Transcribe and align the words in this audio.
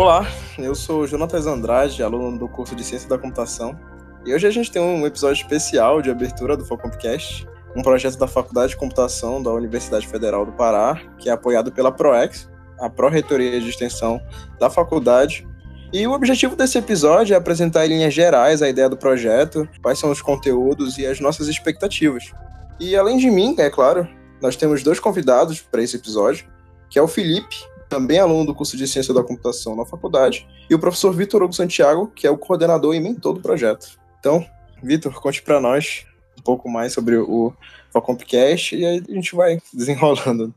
Olá, 0.00 0.26
eu 0.56 0.74
sou 0.74 1.06
Jonatas 1.06 1.46
Andrade, 1.46 2.02
aluno 2.02 2.38
do 2.38 2.48
curso 2.48 2.74
de 2.74 2.82
Ciência 2.82 3.06
da 3.06 3.18
Computação, 3.18 3.78
e 4.24 4.32
hoje 4.32 4.46
a 4.46 4.50
gente 4.50 4.72
tem 4.72 4.80
um 4.80 5.06
episódio 5.06 5.42
especial 5.42 6.00
de 6.00 6.10
abertura 6.10 6.56
do 6.56 6.64
Focompcast, 6.64 7.46
um 7.76 7.82
projeto 7.82 8.16
da 8.16 8.26
Faculdade 8.26 8.70
de 8.70 8.78
Computação 8.78 9.42
da 9.42 9.50
Universidade 9.52 10.08
Federal 10.08 10.46
do 10.46 10.52
Pará, 10.52 10.98
que 11.18 11.28
é 11.28 11.32
apoiado 11.32 11.70
pela 11.70 11.92
ProEx, 11.92 12.48
a 12.80 12.88
Pró-Reitoria 12.88 13.60
de 13.60 13.68
Extensão 13.68 14.18
da 14.58 14.70
faculdade. 14.70 15.46
E 15.92 16.06
o 16.06 16.12
objetivo 16.12 16.56
desse 16.56 16.78
episódio 16.78 17.34
é 17.34 17.36
apresentar 17.36 17.84
em 17.84 17.90
linhas 17.90 18.14
gerais 18.14 18.62
a 18.62 18.70
ideia 18.70 18.88
do 18.88 18.96
projeto, 18.96 19.68
quais 19.82 19.98
são 19.98 20.10
os 20.10 20.22
conteúdos 20.22 20.96
e 20.96 21.06
as 21.06 21.20
nossas 21.20 21.46
expectativas. 21.46 22.32
E 22.80 22.96
além 22.96 23.18
de 23.18 23.30
mim, 23.30 23.54
é 23.58 23.68
claro, 23.68 24.08
nós 24.40 24.56
temos 24.56 24.82
dois 24.82 24.98
convidados 24.98 25.60
para 25.60 25.82
esse 25.82 25.96
episódio, 25.96 26.46
que 26.88 26.98
é 26.98 27.02
o 27.02 27.06
Felipe, 27.06 27.69
também 27.90 28.20
aluno 28.20 28.46
do 28.46 28.54
curso 28.54 28.76
de 28.76 28.86
Ciência 28.86 29.12
da 29.12 29.24
Computação 29.24 29.74
na 29.74 29.84
faculdade, 29.84 30.48
e 30.70 30.74
o 30.74 30.78
professor 30.78 31.12
Vitor 31.12 31.42
Hugo 31.42 31.52
Santiago, 31.52 32.06
que 32.06 32.24
é 32.24 32.30
o 32.30 32.38
coordenador 32.38 32.94
e 32.94 33.00
mentor 33.00 33.34
do 33.34 33.40
projeto. 33.40 33.98
Então, 34.20 34.46
Vitor, 34.80 35.12
conte 35.20 35.42
para 35.42 35.60
nós 35.60 36.06
um 36.38 36.42
pouco 36.42 36.70
mais 36.70 36.92
sobre 36.92 37.16
o 37.16 37.52
Facompcast 37.92 38.76
e 38.76 38.86
aí 38.86 39.02
a 39.06 39.12
gente 39.12 39.34
vai 39.34 39.60
desenrolando. 39.74 40.54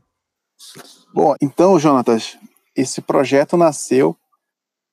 Bom, 1.12 1.34
então, 1.42 1.78
Jonatas, 1.78 2.38
esse 2.74 3.02
projeto 3.02 3.56
nasceu, 3.56 4.16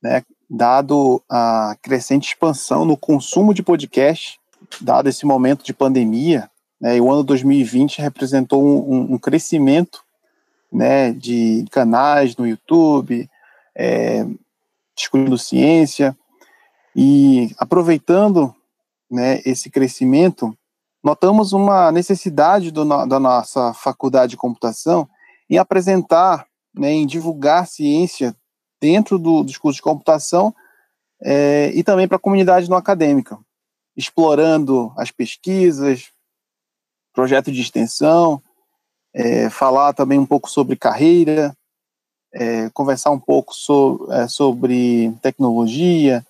né, 0.01 0.23
dado 0.49 1.21
a 1.29 1.77
crescente 1.79 2.29
expansão 2.29 2.83
no 2.83 2.97
consumo 2.97 3.53
de 3.53 3.61
podcast, 3.61 4.39
dado 4.81 5.07
esse 5.07 5.25
momento 5.25 5.63
de 5.63 5.73
pandemia, 5.73 6.49
né, 6.79 6.97
e 6.97 7.01
o 7.01 7.11
ano 7.11 7.23
2020 7.23 8.01
representou 8.01 8.63
um, 8.63 9.13
um 9.13 9.17
crescimento 9.19 10.03
né, 10.71 11.11
de 11.11 11.65
canais 11.71 12.35
no 12.35 12.47
YouTube, 12.47 13.29
é, 13.75 14.25
discutindo 14.95 15.37
ciência, 15.37 16.17
e 16.95 17.53
aproveitando 17.57 18.53
né, 19.09 19.41
esse 19.45 19.69
crescimento, 19.69 20.55
notamos 21.03 21.53
uma 21.53 21.91
necessidade 21.91 22.71
do, 22.71 22.85
da 23.05 23.19
nossa 23.19 23.73
faculdade 23.73 24.31
de 24.31 24.37
computação 24.37 25.09
em 25.49 25.57
apresentar, 25.57 26.45
né, 26.73 26.91
em 26.91 27.05
divulgar 27.05 27.67
ciência 27.67 28.35
dentro 28.79 29.19
do, 29.19 29.43
dos 29.43 29.57
cursos 29.57 29.77
de 29.77 29.81
computação 29.81 30.53
é, 31.21 31.71
e 31.73 31.83
também 31.83 32.07
para 32.07 32.17
a 32.17 32.19
comunidade 32.19 32.69
não 32.69 32.77
acadêmica, 32.77 33.37
explorando 33.95 34.91
as 34.97 35.11
pesquisas, 35.11 36.11
projeto 37.13 37.51
de 37.51 37.61
extensão, 37.61 38.41
é, 39.13 39.49
falar 39.49 39.93
também 39.93 40.19
um 40.19 40.25
pouco 40.25 40.49
sobre 40.49 40.75
carreira, 40.75 41.55
é, 42.33 42.69
conversar 42.69 43.11
um 43.11 43.19
pouco 43.19 43.53
so, 43.53 44.07
é, 44.11 44.27
sobre 44.27 45.13
tecnologia, 45.21 46.25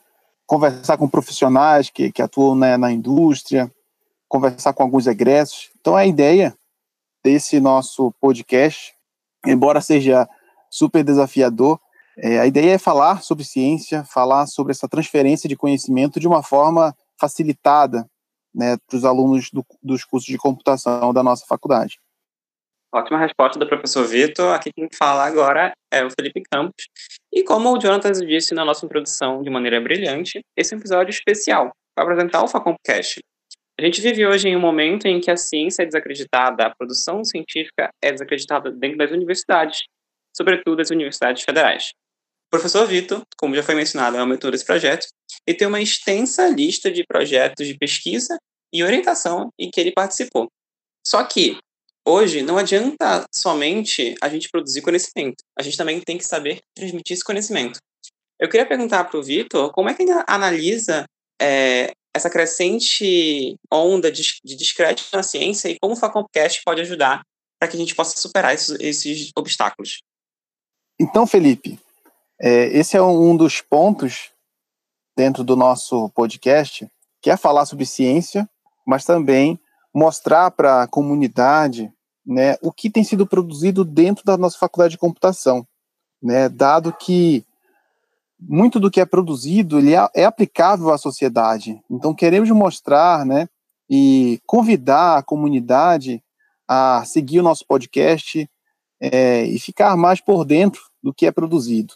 conversar 0.45 0.97
com 0.97 1.07
profissionais 1.07 1.89
que, 1.89 2.11
que 2.11 2.21
atuam 2.21 2.55
na 2.55 2.91
indústria, 2.91 3.71
conversar 4.27 4.73
com 4.73 4.83
alguns 4.83 5.07
egressos. 5.07 5.69
Então, 5.79 5.95
a 5.95 6.05
ideia 6.05 6.55
desse 7.23 7.59
nosso 7.59 8.13
podcast, 8.19 8.93
embora 9.45 9.81
seja 9.81 10.27
super 10.69 11.03
desafiador, 11.03 11.79
é, 12.17 12.39
a 12.39 12.45
ideia 12.45 12.73
é 12.73 12.77
falar 12.77 13.21
sobre 13.21 13.43
ciência, 13.43 14.03
falar 14.03 14.45
sobre 14.47 14.71
essa 14.71 14.87
transferência 14.87 15.47
de 15.47 15.55
conhecimento 15.55 16.19
de 16.19 16.27
uma 16.27 16.43
forma 16.43 16.95
facilitada 17.19 18.05
né, 18.53 18.77
para 18.87 18.97
os 18.97 19.05
alunos 19.05 19.49
do, 19.51 19.65
dos 19.81 20.03
cursos 20.03 20.27
de 20.27 20.37
computação 20.37 21.13
da 21.13 21.23
nossa 21.23 21.45
faculdade. 21.45 21.99
Ótima 22.93 23.19
resposta 23.19 23.57
do 23.57 23.65
professor 23.65 24.05
Vitor. 24.05 24.53
Aqui 24.53 24.69
quem 24.73 24.89
fala 24.93 25.25
agora 25.25 25.71
é 25.89 26.03
o 26.03 26.09
Felipe 26.11 26.41
Campos. 26.51 26.87
E 27.31 27.41
como 27.41 27.71
o 27.71 27.79
Jonathan 27.79 28.11
disse 28.11 28.53
na 28.53 28.65
nossa 28.65 28.85
introdução 28.85 29.41
de 29.41 29.49
maneira 29.49 29.79
brilhante, 29.79 30.41
esse 30.57 30.73
é 30.73 30.77
um 30.77 30.79
episódio 30.79 31.09
especial 31.09 31.71
para 31.95 32.03
apresentar 32.03 32.43
o 32.43 32.49
Facompcast. 32.49 33.21
A 33.79 33.83
gente 33.83 34.01
vive 34.01 34.27
hoje 34.27 34.49
em 34.49 34.57
um 34.57 34.59
momento 34.59 35.07
em 35.07 35.21
que 35.21 35.31
a 35.31 35.37
ciência 35.37 35.83
é 35.83 35.85
desacreditada, 35.85 36.65
a 36.65 36.75
produção 36.75 37.23
científica 37.23 37.89
é 38.03 38.11
desacreditada 38.11 38.69
dentro 38.69 38.97
das 38.97 39.11
universidades, 39.11 39.83
sobretudo 40.35 40.81
as 40.81 40.89
universidades 40.89 41.43
federais. 41.43 41.91
O 42.47 42.51
professor 42.51 42.85
Vitor, 42.85 43.23
como 43.37 43.55
já 43.55 43.63
foi 43.63 43.73
mencionado, 43.73 44.17
é 44.17 44.23
o 44.23 44.27
mentor 44.27 44.51
desse 44.51 44.65
projeto 44.65 45.07
e 45.47 45.53
tem 45.53 45.65
uma 45.65 45.81
extensa 45.81 46.49
lista 46.49 46.91
de 46.91 47.05
projetos 47.05 47.65
de 47.65 47.77
pesquisa 47.77 48.37
e 48.73 48.83
orientação 48.83 49.49
em 49.57 49.71
que 49.71 49.79
ele 49.79 49.93
participou. 49.93 50.49
Só 51.07 51.23
que, 51.23 51.57
hoje, 52.05 52.41
não 52.41 52.57
adianta 52.57 53.25
somente 53.33 54.15
a 54.21 54.29
gente 54.29 54.49
produzir 54.49 54.81
conhecimento, 54.81 55.43
a 55.57 55.63
gente 55.63 55.77
também 55.77 55.99
tem 56.01 56.17
que 56.17 56.25
saber 56.25 56.61
transmitir 56.75 57.13
esse 57.13 57.23
conhecimento. 57.23 57.79
Eu 58.39 58.49
queria 58.49 58.65
perguntar 58.65 59.03
para 59.03 59.19
o 59.19 59.23
Vitor 59.23 59.71
como 59.71 59.89
é 59.89 59.93
que 59.93 60.03
ele 60.03 60.11
analisa 60.27 61.05
é, 61.39 61.91
essa 62.13 62.29
crescente 62.29 63.55
onda 63.71 64.11
de, 64.11 64.23
de 64.43 64.55
descrédito 64.55 65.09
na 65.13 65.23
ciência 65.23 65.69
e 65.69 65.77
como 65.79 65.93
o 65.93 65.97
Facompcast 65.97 66.61
pode 66.65 66.81
ajudar 66.81 67.21
para 67.59 67.67
que 67.69 67.77
a 67.77 67.79
gente 67.79 67.95
possa 67.95 68.19
superar 68.19 68.53
esses, 68.53 68.79
esses 68.79 69.31
obstáculos. 69.35 70.01
Então, 70.99 71.27
Felipe, 71.27 71.79
é, 72.41 72.65
esse 72.77 72.97
é 72.97 73.01
um 73.01 73.37
dos 73.37 73.61
pontos 73.61 74.31
dentro 75.15 75.43
do 75.43 75.55
nosso 75.55 76.09
podcast, 76.09 76.87
que 77.21 77.29
é 77.29 77.37
falar 77.37 77.65
sobre 77.67 77.85
ciência, 77.85 78.49
mas 78.85 79.05
também 79.05 79.59
mostrar 79.93 80.51
para 80.51 80.83
a 80.83 80.87
comunidade 80.87 81.91
né, 82.25 82.55
o 82.61 82.71
que 82.71 82.89
tem 82.89 83.03
sido 83.03 83.25
produzido 83.25 83.83
dentro 83.83 84.23
da 84.23 84.37
nossa 84.37 84.57
faculdade 84.57 84.91
de 84.91 84.97
computação, 84.97 85.65
né, 86.21 86.47
dado 86.47 86.93
que 86.93 87.45
muito 88.39 88.79
do 88.79 88.89
que 88.89 88.99
é 88.99 89.05
produzido 89.05 89.77
ele 89.77 89.93
é, 89.93 90.09
é 90.15 90.25
aplicável 90.25 90.91
à 90.91 90.97
sociedade. 90.97 91.79
Então 91.89 92.13
queremos 92.13 92.49
mostrar, 92.49 93.25
né, 93.25 93.47
e 93.93 94.39
convidar 94.45 95.17
a 95.17 95.23
comunidade 95.23 96.23
a 96.65 97.03
seguir 97.03 97.41
o 97.41 97.43
nosso 97.43 97.65
podcast 97.67 98.49
é, 99.01 99.43
e 99.43 99.59
ficar 99.59 99.97
mais 99.97 100.21
por 100.21 100.45
dentro 100.45 100.81
do 101.03 101.13
que 101.13 101.25
é 101.25 101.31
produzido. 101.31 101.95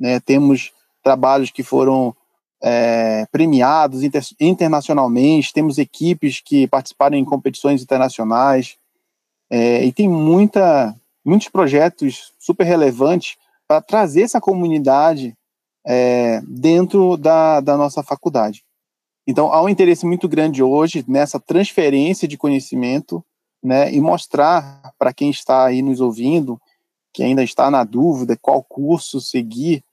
Né? 0.00 0.18
Temos 0.20 0.72
trabalhos 1.02 1.50
que 1.50 1.62
foram 1.62 2.16
é, 2.66 3.26
premiados 3.26 4.02
inter, 4.02 4.22
internacionalmente, 4.40 5.52
temos 5.52 5.76
equipes 5.76 6.40
que 6.40 6.66
participaram 6.66 7.14
em 7.14 7.24
competições 7.24 7.82
internacionais, 7.82 8.78
é, 9.50 9.84
e 9.84 9.92
tem 9.92 10.08
muita, 10.08 10.96
muitos 11.22 11.48
projetos 11.48 12.32
super 12.38 12.64
relevantes 12.64 13.36
para 13.68 13.82
trazer 13.82 14.22
essa 14.22 14.40
comunidade 14.40 15.36
é, 15.86 16.40
dentro 16.48 17.18
da, 17.18 17.60
da 17.60 17.76
nossa 17.76 18.02
faculdade. 18.02 18.64
Então, 19.26 19.52
há 19.52 19.62
um 19.62 19.68
interesse 19.68 20.06
muito 20.06 20.26
grande 20.26 20.62
hoje 20.62 21.04
nessa 21.06 21.38
transferência 21.38 22.26
de 22.26 22.38
conhecimento 22.38 23.22
né, 23.62 23.92
e 23.92 24.00
mostrar 24.00 24.92
para 24.98 25.12
quem 25.12 25.30
está 25.30 25.66
aí 25.66 25.82
nos 25.82 26.00
ouvindo 26.00 26.58
que 27.12 27.22
ainda 27.22 27.44
está 27.44 27.70
na 27.70 27.84
dúvida 27.84 28.38
qual 28.40 28.62
curso 28.62 29.20
seguir, 29.20 29.84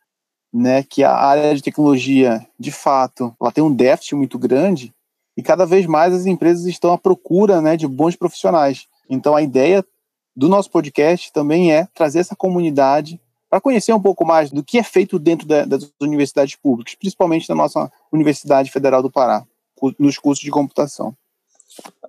né, 0.53 0.84
que 0.84 1.03
a 1.03 1.13
área 1.13 1.56
de 1.56 1.62
tecnologia, 1.62 2.45
de 2.59 2.72
fato, 2.72 3.35
ela 3.39 3.51
tem 3.51 3.63
um 3.63 3.73
déficit 3.73 4.16
muito 4.16 4.38
grande 4.38 4.94
e 5.38 5.41
cada 5.41 5.66
vez 5.66 5.85
mais 5.85 6.13
as 6.13 6.25
empresas 6.25 6.66
estão 6.66 6.91
à 6.91 6.97
procura, 6.97 7.62
né, 7.62 7.78
de 7.78 7.88
bons 7.88 8.16
profissionais. 8.16 8.88
Então 9.09 9.35
a 9.35 9.41
ideia 9.41 9.85
do 10.35 10.50
nosso 10.50 10.69
podcast 10.69 11.31
também 11.31 11.72
é 11.72 11.88
trazer 11.94 12.19
essa 12.19 12.35
comunidade 12.35 13.19
para 13.50 13.62
conhecer 13.62 13.94
um 13.94 14.01
pouco 14.01 14.25
mais 14.25 14.50
do 14.50 14.63
que 14.63 14.78
é 14.78 14.84
feito 14.84 15.19
dentro 15.19 15.45
da, 15.45 15.66
das 15.66 15.91
universidades 16.00 16.56
públicas, 16.56 16.95
principalmente 16.95 17.50
na 17.50 17.56
nossa 17.56 17.91
Universidade 18.12 18.72
Federal 18.72 19.01
do 19.01 19.12
Pará, 19.12 19.45
nos 20.00 20.18
cursos 20.18 20.44
de 20.44 20.51
computação. 20.51 21.16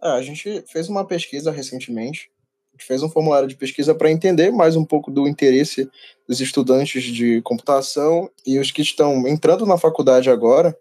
É, 0.02 0.08
a 0.10 0.22
gente 0.22 0.62
fez 0.68 0.88
uma 0.88 1.04
pesquisa 1.04 1.50
recentemente 1.50 2.30
fez 2.82 3.02
um 3.02 3.08
formulário 3.08 3.48
de 3.48 3.56
pesquisa 3.56 3.94
para 3.94 4.10
entender 4.10 4.50
mais 4.50 4.76
um 4.76 4.84
pouco 4.84 5.10
do 5.10 5.28
interesse 5.28 5.88
dos 6.28 6.40
estudantes 6.40 7.02
de 7.04 7.40
computação 7.42 8.30
e 8.46 8.58
os 8.58 8.70
que 8.70 8.82
estão 8.82 9.26
entrando 9.26 9.66
na 9.66 9.78
faculdade 9.78 10.30
agora, 10.30 10.76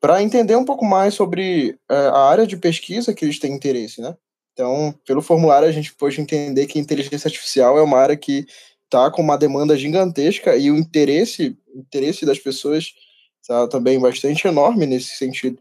para 0.00 0.22
entender 0.22 0.56
um 0.56 0.64
pouco 0.64 0.84
mais 0.84 1.14
sobre 1.14 1.78
é, 1.88 1.94
a 1.94 2.28
área 2.28 2.46
de 2.46 2.56
pesquisa 2.56 3.14
que 3.14 3.24
eles 3.24 3.38
têm 3.38 3.52
interesse, 3.52 4.00
né? 4.00 4.16
Então, 4.52 4.94
pelo 5.06 5.22
formulário, 5.22 5.68
a 5.68 5.72
gente 5.72 5.94
pôde 5.94 6.20
entender 6.20 6.66
que 6.66 6.78
inteligência 6.78 7.28
artificial 7.28 7.78
é 7.78 7.82
uma 7.82 7.98
área 7.98 8.16
que 8.16 8.46
está 8.84 9.10
com 9.10 9.22
uma 9.22 9.38
demanda 9.38 9.76
gigantesca 9.76 10.56
e 10.56 10.70
o 10.70 10.76
interesse, 10.76 11.56
interesse 11.74 12.26
das 12.26 12.38
pessoas 12.38 12.92
está 13.40 13.66
também 13.66 13.98
bastante 13.98 14.46
enorme 14.46 14.86
nesse 14.86 15.16
sentido. 15.16 15.58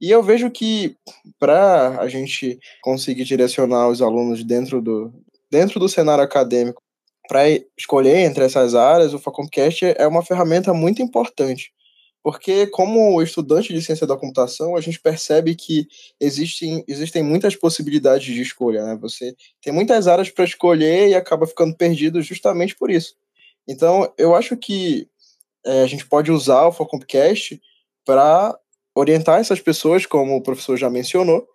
E 0.00 0.10
eu 0.10 0.22
vejo 0.22 0.50
que 0.50 0.96
para 1.38 2.00
a 2.00 2.08
gente 2.08 2.58
conseguir 2.80 3.24
direcionar 3.24 3.88
os 3.88 4.00
alunos 4.00 4.42
dentro 4.42 4.80
do, 4.80 5.12
dentro 5.50 5.80
do 5.80 5.88
cenário 5.88 6.22
acadêmico 6.22 6.82
para 7.28 7.42
escolher 7.78 8.16
entre 8.18 8.44
essas 8.44 8.74
áreas, 8.74 9.14
o 9.14 9.18
Faconcast 9.18 9.84
é 9.96 10.06
uma 10.06 10.24
ferramenta 10.24 10.74
muito 10.74 11.00
importante. 11.00 11.72
Porque, 12.22 12.66
como 12.66 13.22
estudante 13.22 13.72
de 13.72 13.80
ciência 13.80 14.06
da 14.06 14.16
computação, 14.16 14.76
a 14.76 14.80
gente 14.80 15.00
percebe 15.00 15.54
que 15.54 15.86
existem, 16.20 16.84
existem 16.86 17.22
muitas 17.22 17.56
possibilidades 17.56 18.26
de 18.26 18.42
escolha. 18.42 18.84
Né? 18.84 18.98
Você 19.00 19.34
tem 19.62 19.72
muitas 19.72 20.06
áreas 20.06 20.28
para 20.28 20.44
escolher 20.44 21.08
e 21.08 21.14
acaba 21.14 21.46
ficando 21.46 21.74
perdido 21.74 22.20
justamente 22.20 22.76
por 22.76 22.90
isso. 22.90 23.14
Então, 23.66 24.12
eu 24.18 24.34
acho 24.34 24.56
que 24.56 25.08
é, 25.64 25.82
a 25.82 25.86
gente 25.86 26.06
pode 26.06 26.30
usar 26.30 26.66
o 26.66 26.72
Facompcast 26.72 27.60
para 28.04 28.58
orientar 28.94 29.40
essas 29.40 29.60
pessoas, 29.60 30.04
como 30.04 30.36
o 30.36 30.42
professor 30.42 30.76
já 30.76 30.90
mencionou, 30.90 31.46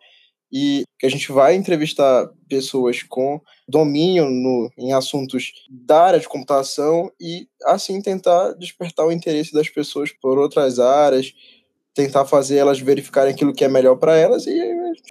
e 0.52 0.84
que 1.00 1.06
a 1.06 1.10
gente 1.10 1.32
vai 1.32 1.56
entrevistar 1.56 2.30
pessoas 2.48 3.04
com 3.04 3.42
domínio 3.68 4.30
no, 4.30 4.72
em 4.78 4.94
assuntos 4.94 5.52
da 5.70 6.04
área 6.04 6.20
de 6.20 6.28
computação 6.28 7.12
e 7.20 7.48
assim 7.66 8.02
tentar 8.02 8.54
despertar 8.54 9.06
o 9.06 9.12
interesse 9.12 9.54
das 9.54 9.70
pessoas 9.70 10.12
por 10.12 10.38
outras 10.38 10.80
áreas, 10.80 11.34
tentar 11.94 12.26
fazer 12.26 12.58
elas 12.58 12.80
verificarem 12.80 13.34
aquilo 13.34 13.54
que 13.54 13.64
é 13.64 13.68
melhor 13.68 13.96
para 13.96 14.16
elas 14.18 14.46
e 14.46 14.62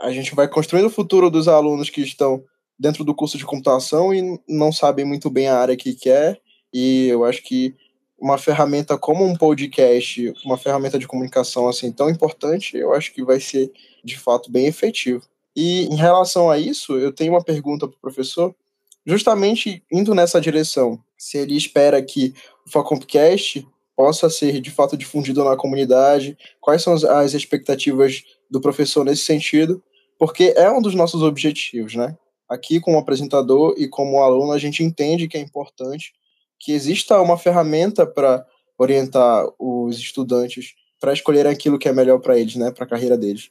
a 0.00 0.10
gente 0.12 0.34
vai 0.34 0.48
construindo 0.48 0.86
o 0.86 0.90
futuro 0.90 1.30
dos 1.30 1.48
alunos 1.48 1.90
que 1.90 2.00
estão 2.00 2.42
dentro 2.78 3.04
do 3.04 3.14
curso 3.14 3.38
de 3.38 3.44
computação 3.44 4.14
e 4.14 4.38
não 4.48 4.72
sabem 4.72 5.04
muito 5.04 5.30
bem 5.30 5.48
a 5.48 5.58
área 5.58 5.76
que 5.76 5.94
quer. 5.94 6.40
E 6.72 7.06
eu 7.06 7.24
acho 7.24 7.42
que 7.42 7.74
uma 8.24 8.38
ferramenta 8.38 8.96
como 8.96 9.22
um 9.22 9.36
podcast, 9.36 10.32
uma 10.46 10.56
ferramenta 10.56 10.98
de 10.98 11.06
comunicação 11.06 11.68
assim 11.68 11.92
tão 11.92 12.08
importante, 12.08 12.74
eu 12.74 12.94
acho 12.94 13.12
que 13.12 13.22
vai 13.22 13.38
ser 13.38 13.70
de 14.02 14.18
fato 14.18 14.50
bem 14.50 14.64
efetivo. 14.64 15.22
E 15.54 15.82
em 15.82 15.94
relação 15.94 16.50
a 16.50 16.58
isso, 16.58 16.96
eu 16.96 17.12
tenho 17.12 17.34
uma 17.34 17.44
pergunta 17.44 17.86
para 17.86 17.94
o 17.94 18.00
professor, 18.00 18.54
justamente 19.04 19.84
indo 19.92 20.14
nessa 20.14 20.40
direção. 20.40 20.98
Se 21.18 21.36
ele 21.36 21.54
espera 21.54 22.00
que 22.00 22.32
o 22.66 22.70
Facompcast 22.70 23.68
possa 23.94 24.30
ser 24.30 24.58
de 24.58 24.70
fato 24.70 24.96
difundido 24.96 25.44
na 25.44 25.54
comunidade, 25.54 26.34
quais 26.62 26.80
são 26.80 26.94
as 26.94 27.34
expectativas 27.34 28.22
do 28.50 28.58
professor 28.58 29.04
nesse 29.04 29.26
sentido, 29.26 29.82
porque 30.18 30.54
é 30.56 30.70
um 30.70 30.80
dos 30.80 30.94
nossos 30.94 31.22
objetivos, 31.22 31.94
né? 31.94 32.16
Aqui, 32.48 32.80
como 32.80 32.96
apresentador 32.96 33.74
e 33.76 33.86
como 33.86 34.22
aluno, 34.22 34.52
a 34.52 34.58
gente 34.58 34.82
entende 34.82 35.28
que 35.28 35.36
é 35.36 35.40
importante 35.40 36.14
que 36.58 36.72
exista 36.72 37.20
uma 37.20 37.36
ferramenta 37.36 38.06
para 38.06 38.46
orientar 38.78 39.46
os 39.58 39.98
estudantes 39.98 40.74
para 41.00 41.12
escolher 41.12 41.46
aquilo 41.46 41.78
que 41.78 41.86
é 41.88 41.92
melhor 41.92 42.18
para 42.18 42.38
eles, 42.38 42.56
né, 42.56 42.70
para 42.70 42.84
a 42.84 42.88
carreira 42.88 43.18
deles. 43.18 43.50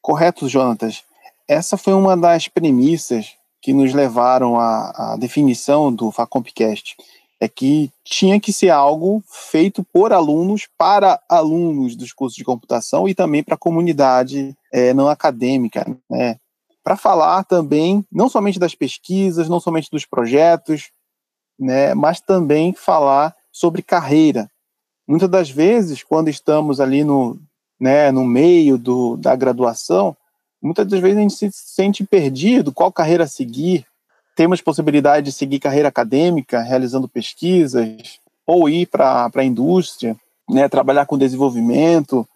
Correto, 0.00 0.48
Jonatas. 0.48 1.04
Essa 1.46 1.76
foi 1.76 1.92
uma 1.92 2.16
das 2.16 2.48
premissas 2.48 3.34
que 3.60 3.72
nos 3.72 3.92
levaram 3.92 4.58
à, 4.58 5.12
à 5.12 5.16
definição 5.16 5.94
do 5.94 6.10
Facompcast. 6.10 6.96
É 7.38 7.46
que 7.46 7.90
tinha 8.04 8.40
que 8.40 8.52
ser 8.52 8.70
algo 8.70 9.22
feito 9.28 9.84
por 9.92 10.12
alunos, 10.12 10.66
para 10.78 11.20
alunos 11.28 11.94
dos 11.94 12.12
cursos 12.12 12.36
de 12.36 12.44
computação 12.44 13.08
e 13.08 13.14
também 13.14 13.42
para 13.42 13.54
a 13.54 13.58
comunidade 13.58 14.56
é, 14.72 14.94
não 14.94 15.08
acadêmica, 15.08 15.84
né? 16.08 16.36
Para 16.82 16.96
falar 16.96 17.44
também, 17.44 18.04
não 18.10 18.28
somente 18.28 18.58
das 18.58 18.74
pesquisas, 18.74 19.48
não 19.48 19.60
somente 19.60 19.90
dos 19.90 20.06
projetos, 20.06 20.90
né, 21.62 21.94
mas 21.94 22.20
também 22.20 22.74
falar 22.74 23.34
sobre 23.52 23.82
carreira. 23.82 24.50
Muitas 25.06 25.28
das 25.28 25.48
vezes, 25.48 26.02
quando 26.02 26.28
estamos 26.28 26.80
ali 26.80 27.04
no, 27.04 27.38
né, 27.78 28.10
no 28.10 28.24
meio 28.24 28.76
do, 28.76 29.16
da 29.16 29.36
graduação, 29.36 30.16
muitas 30.60 30.86
das 30.88 30.98
vezes 30.98 31.18
a 31.18 31.20
gente 31.20 31.34
se 31.34 31.50
sente 31.52 32.04
perdido, 32.04 32.72
qual 32.72 32.90
carreira 32.90 33.28
seguir. 33.28 33.86
Temos 34.34 34.60
possibilidade 34.60 35.26
de 35.26 35.32
seguir 35.32 35.60
carreira 35.60 35.88
acadêmica, 35.88 36.60
realizando 36.60 37.08
pesquisas, 37.08 38.18
ou 38.44 38.68
ir 38.68 38.86
para 38.86 39.30
a 39.32 39.44
indústria, 39.44 40.16
né, 40.50 40.68
trabalhar 40.68 41.06
com 41.06 41.16
desenvolvimento. 41.16 42.26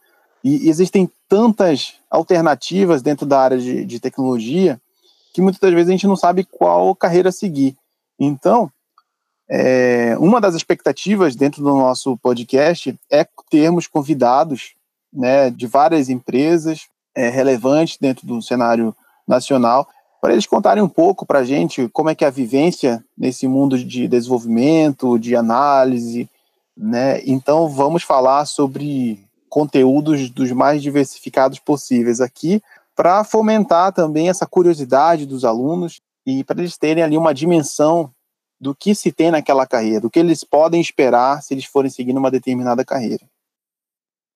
E 0.45 0.69
existem 0.69 1.11
tantas 1.29 1.95
alternativas 2.09 3.03
dentro 3.03 3.27
da 3.27 3.41
área 3.41 3.59
de, 3.59 3.85
de 3.85 3.99
tecnologia 3.99 4.81
que 5.35 5.43
muitas 5.43 5.61
das 5.61 5.73
vezes 5.73 5.89
a 5.89 5.93
gente 5.93 6.07
não 6.07 6.17
sabe 6.17 6.45
qual 6.45 6.95
carreira 6.95 7.33
seguir. 7.33 7.77
Então, 8.19 8.71
é, 9.49 10.17
uma 10.19 10.41
das 10.41 10.55
expectativas 10.55 11.37
dentro 11.37 11.63
do 11.63 11.71
nosso 11.71 12.17
podcast 12.17 12.99
é 13.11 13.27
termos 13.49 13.87
convidados 13.87 14.75
né, 15.13 15.51
de 15.51 15.67
várias 15.67 16.09
empresas 16.09 16.89
é, 17.15 17.29
relevantes 17.29 17.97
dentro 18.01 18.27
do 18.27 18.43
cenário 18.43 18.95
nacional 19.27 19.89
para 20.21 20.33
eles 20.33 20.47
contarem 20.47 20.83
um 20.83 20.89
pouco 20.89 21.25
para 21.25 21.41
a 21.41 21.45
gente 21.45 21.89
como 21.93 22.11
é 22.11 22.15
que 22.15 22.25
é 22.25 22.29
a 22.29 22.31
vivência 22.31 23.05
nesse 23.17 23.47
mundo 23.47 23.79
de 23.79 24.09
desenvolvimento, 24.09 25.19
de 25.19 25.37
análise, 25.37 26.29
né? 26.77 27.21
Então 27.25 27.69
vamos 27.69 28.03
falar 28.03 28.45
sobre 28.45 29.25
conteúdos 29.49 30.29
dos 30.31 30.51
mais 30.51 30.83
diversificados 30.83 31.59
possíveis 31.59 32.21
aqui 32.21 32.61
para 32.95 33.23
fomentar 33.25 33.93
também 33.93 34.29
essa 34.29 34.47
curiosidade 34.47 35.27
dos 35.27 35.45
alunos 35.45 36.01
e 36.27 36.43
para 36.43 36.59
eles 36.59 36.77
terem 36.77 37.05
ali 37.05 37.17
uma 37.17 37.33
dimensão 37.33 38.11
do 38.61 38.75
que 38.75 38.95
se 38.95 39.13
tem 39.13 39.31
naquela 39.31 39.67
carreira, 39.67 40.01
do 40.01 40.11
que 40.11 40.19
eles 40.19 40.43
podem 40.43 40.81
esperar 40.81 41.43
se 41.43 41.55
eles 41.55 41.65
forem 41.65 41.91
seguindo 41.91 42.19
uma 42.19 42.31
determinada 42.31 42.85
carreira. 42.85 43.29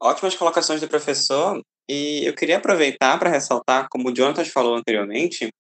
Ótimas 0.03 0.35
colocações 0.35 0.81
do 0.81 0.89
professor, 0.89 1.61
e 1.89 2.25
eu 2.25 2.35
queria 2.35 2.59
aproveitar 2.59 3.19
para 3.19 3.31
ressaltar, 3.31 3.89
como 3.91 4.09
o 4.09 4.15
Jonathan 4.15 4.45
falou 4.45 4.75
anteriormente, 4.75 5.51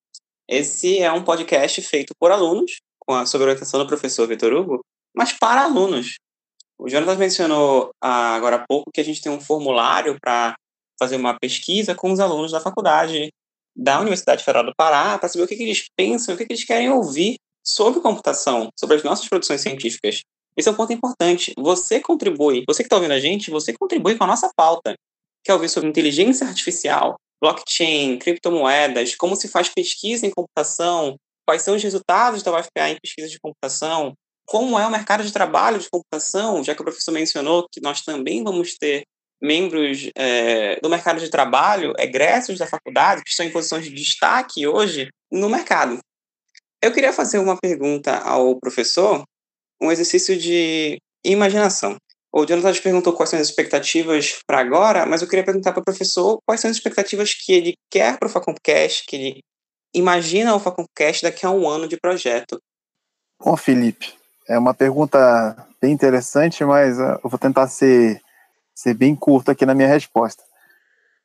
esse 0.48 0.98
é 0.98 1.10
um 1.12 1.22
podcast 1.22 1.80
feito 1.82 2.12
por 2.18 2.32
alunos, 2.32 2.80
com 2.98 3.14
a 3.14 3.26
sob 3.26 3.44
orientação 3.44 3.80
do 3.80 3.86
professor 3.86 4.26
Vitor 4.26 4.52
Hugo, 4.52 4.80
mas 5.14 5.32
para 5.32 5.64
alunos. 5.64 6.16
O 6.78 6.88
Jonathan 6.88 7.16
mencionou 7.16 7.90
ah, 8.02 8.34
agora 8.34 8.56
há 8.56 8.66
pouco 8.66 8.90
que 8.92 9.00
a 9.00 9.04
gente 9.04 9.20
tem 9.20 9.30
um 9.30 9.40
formulário 9.40 10.18
para 10.20 10.54
fazer 10.98 11.16
uma 11.16 11.38
pesquisa 11.38 11.94
com 11.94 12.10
os 12.12 12.20
alunos 12.20 12.52
da 12.52 12.60
faculdade 12.60 13.30
da 13.76 14.00
Universidade 14.00 14.44
Federal 14.44 14.64
do 14.64 14.74
Pará, 14.76 15.18
para 15.18 15.28
saber 15.28 15.44
o 15.44 15.46
que, 15.46 15.54
eles 15.54 15.86
pensam, 15.96 16.34
o 16.34 16.38
que 16.38 16.44
eles 16.48 16.64
querem 16.64 16.90
ouvir 16.90 17.36
sobre 17.64 18.00
computação, 18.00 18.70
sobre 18.78 18.96
as 18.96 19.02
nossas 19.02 19.28
produções 19.28 19.60
científicas. 19.60 20.22
Esse 20.56 20.68
é 20.68 20.72
um 20.72 20.74
ponto 20.74 20.92
importante. 20.92 21.52
Você 21.56 22.00
contribui, 22.00 22.64
você 22.66 22.82
que 22.82 22.86
está 22.86 22.96
ouvindo 22.96 23.12
a 23.12 23.20
gente, 23.20 23.50
você 23.50 23.72
contribui 23.72 24.16
com 24.16 24.24
a 24.24 24.26
nossa 24.26 24.50
pauta. 24.54 24.94
Quer 25.44 25.54
ouvir 25.54 25.68
sobre 25.68 25.88
inteligência 25.88 26.46
artificial, 26.46 27.16
blockchain, 27.40 28.18
criptomoedas, 28.18 29.14
como 29.14 29.36
se 29.36 29.48
faz 29.48 29.68
pesquisa 29.68 30.26
em 30.26 30.30
computação, 30.30 31.16
quais 31.46 31.62
são 31.62 31.74
os 31.74 31.82
resultados 31.82 32.42
da 32.42 32.52
UFPA 32.52 32.90
em 32.90 32.98
pesquisa 33.00 33.28
de 33.28 33.40
computação, 33.40 34.14
como 34.44 34.78
é 34.78 34.86
o 34.86 34.90
mercado 34.90 35.24
de 35.24 35.32
trabalho 35.32 35.78
de 35.78 35.88
computação, 35.88 36.62
já 36.62 36.74
que 36.74 36.80
o 36.80 36.84
professor 36.84 37.12
mencionou 37.12 37.66
que 37.70 37.80
nós 37.80 38.02
também 38.02 38.42
vamos 38.42 38.74
ter 38.74 39.04
membros 39.40 40.10
é, 40.16 40.78
do 40.80 40.90
mercado 40.90 41.20
de 41.20 41.30
trabalho, 41.30 41.94
egressos 41.98 42.58
da 42.58 42.66
faculdade, 42.66 43.22
que 43.22 43.30
estão 43.30 43.46
em 43.46 43.52
posições 43.52 43.84
de 43.84 43.94
destaque 43.94 44.66
hoje 44.66 45.08
no 45.30 45.48
mercado. 45.48 45.98
Eu 46.82 46.92
queria 46.92 47.12
fazer 47.12 47.38
uma 47.38 47.56
pergunta 47.56 48.16
ao 48.18 48.58
professor, 48.58 49.24
um 49.80 49.92
exercício 49.92 50.36
de 50.36 50.98
imaginação. 51.24 51.96
O 52.32 52.46
Jonathan 52.46 52.80
perguntou 52.80 53.12
quais 53.12 53.28
são 53.28 53.38
as 53.38 53.48
expectativas 53.48 54.40
para 54.46 54.60
agora, 54.60 55.04
mas 55.04 55.20
eu 55.20 55.28
queria 55.28 55.44
perguntar 55.44 55.72
para 55.72 55.80
o 55.80 55.84
professor 55.84 56.38
quais 56.46 56.60
são 56.60 56.70
as 56.70 56.76
expectativas 56.76 57.34
que 57.34 57.52
ele 57.52 57.74
quer 57.90 58.18
para 58.18 58.28
o 58.28 58.30
Faconcast, 58.30 59.04
que 59.06 59.16
ele 59.16 59.40
imagina 59.94 60.54
o 60.54 60.60
Faconcast 60.60 61.22
daqui 61.22 61.44
a 61.44 61.50
um 61.50 61.68
ano 61.68 61.88
de 61.88 61.98
projeto. 61.98 62.60
Bom, 63.42 63.56
Felipe, 63.56 64.14
é 64.48 64.58
uma 64.58 64.72
pergunta 64.72 65.68
bem 65.80 65.92
interessante, 65.92 66.64
mas 66.64 66.98
uh, 66.98 67.18
eu 67.22 67.28
vou 67.28 67.38
tentar 67.38 67.66
ser, 67.66 68.20
ser 68.74 68.94
bem 68.94 69.14
curto 69.16 69.50
aqui 69.50 69.66
na 69.66 69.74
minha 69.74 69.88
resposta. 69.88 70.42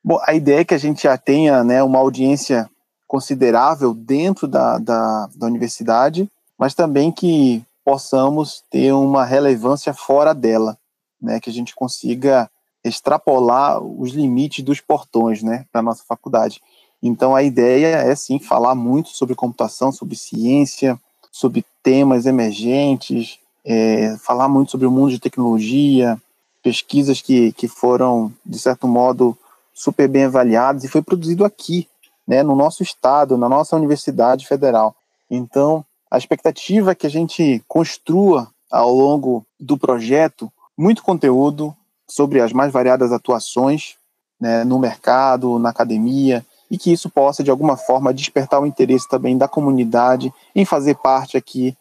Bom, 0.02 0.18
a 0.22 0.34
ideia 0.34 0.60
é 0.60 0.64
que 0.64 0.74
a 0.74 0.78
gente 0.78 1.04
já 1.04 1.16
tenha 1.16 1.62
né, 1.62 1.82
uma 1.82 1.98
audiência 1.98 2.68
considerável 3.06 3.94
dentro 3.94 4.48
da, 4.48 4.78
da, 4.78 5.28
da 5.34 5.46
universidade, 5.46 6.28
mas 6.58 6.74
também 6.74 7.12
que 7.12 7.62
possamos 7.84 8.64
ter 8.70 8.92
uma 8.92 9.24
relevância 9.24 9.94
fora 9.94 10.34
dela, 10.34 10.76
né, 11.20 11.38
que 11.38 11.48
a 11.48 11.52
gente 11.52 11.74
consiga 11.74 12.50
extrapolar 12.82 13.80
os 13.80 14.10
limites 14.12 14.64
dos 14.64 14.80
portões, 14.80 15.42
né, 15.42 15.64
para 15.72 15.82
nossa 15.82 16.02
faculdade. 16.06 16.60
Então 17.02 17.34
a 17.34 17.42
ideia 17.42 17.98
é 17.98 18.14
sim 18.14 18.38
falar 18.38 18.74
muito 18.74 19.10
sobre 19.10 19.34
computação, 19.34 19.92
sobre 19.92 20.16
ciência, 20.16 20.98
sobre 21.30 21.64
temas 21.82 22.26
emergentes, 22.26 23.38
é, 23.64 24.16
falar 24.18 24.48
muito 24.48 24.70
sobre 24.70 24.86
o 24.86 24.90
mundo 24.90 25.10
de 25.10 25.20
tecnologia, 25.20 26.20
pesquisas 26.62 27.20
que, 27.20 27.52
que 27.52 27.68
foram 27.68 28.32
de 28.44 28.58
certo 28.58 28.88
modo 28.88 29.36
super 29.72 30.08
bem 30.08 30.24
avaliadas 30.24 30.82
e 30.82 30.88
foi 30.88 31.02
produzido 31.02 31.44
aqui 31.44 31.86
né, 32.26 32.42
no 32.42 32.56
nosso 32.56 32.82
estado, 32.82 33.36
na 33.36 33.48
nossa 33.48 33.76
Universidade 33.76 34.46
Federal. 34.46 34.94
Então, 35.30 35.84
a 36.10 36.18
expectativa 36.18 36.92
é 36.92 36.94
que 36.94 37.06
a 37.06 37.10
gente 37.10 37.62
construa 37.68 38.48
ao 38.70 38.92
longo 38.92 39.44
do 39.58 39.76
projeto 39.78 40.50
muito 40.76 41.02
conteúdo 41.02 41.74
sobre 42.08 42.40
as 42.40 42.52
mais 42.52 42.72
variadas 42.72 43.12
atuações 43.12 43.96
né, 44.40 44.64
no 44.64 44.78
mercado, 44.78 45.58
na 45.58 45.70
academia, 45.70 46.44
e 46.70 46.76
que 46.76 46.92
isso 46.92 47.08
possa, 47.08 47.42
de 47.42 47.50
alguma 47.50 47.76
forma, 47.76 48.12
despertar 48.12 48.60
o 48.60 48.66
interesse 48.66 49.08
também 49.08 49.38
da 49.38 49.48
comunidade 49.48 50.32
em 50.54 50.64
fazer 50.64 50.96
parte 50.96 51.36
aqui 51.36 51.76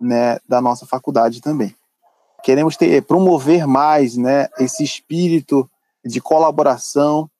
né, 0.00 0.38
da 0.48 0.60
nossa 0.60 0.84
faculdade 0.86 1.40
também. 1.40 1.74
Queremos 2.42 2.76
ter, 2.76 3.02
promover 3.02 3.66
mais 3.66 4.16
né, 4.16 4.48
esse 4.58 4.82
espírito 4.82 5.68
de 6.04 6.20
colaboração 6.20 7.30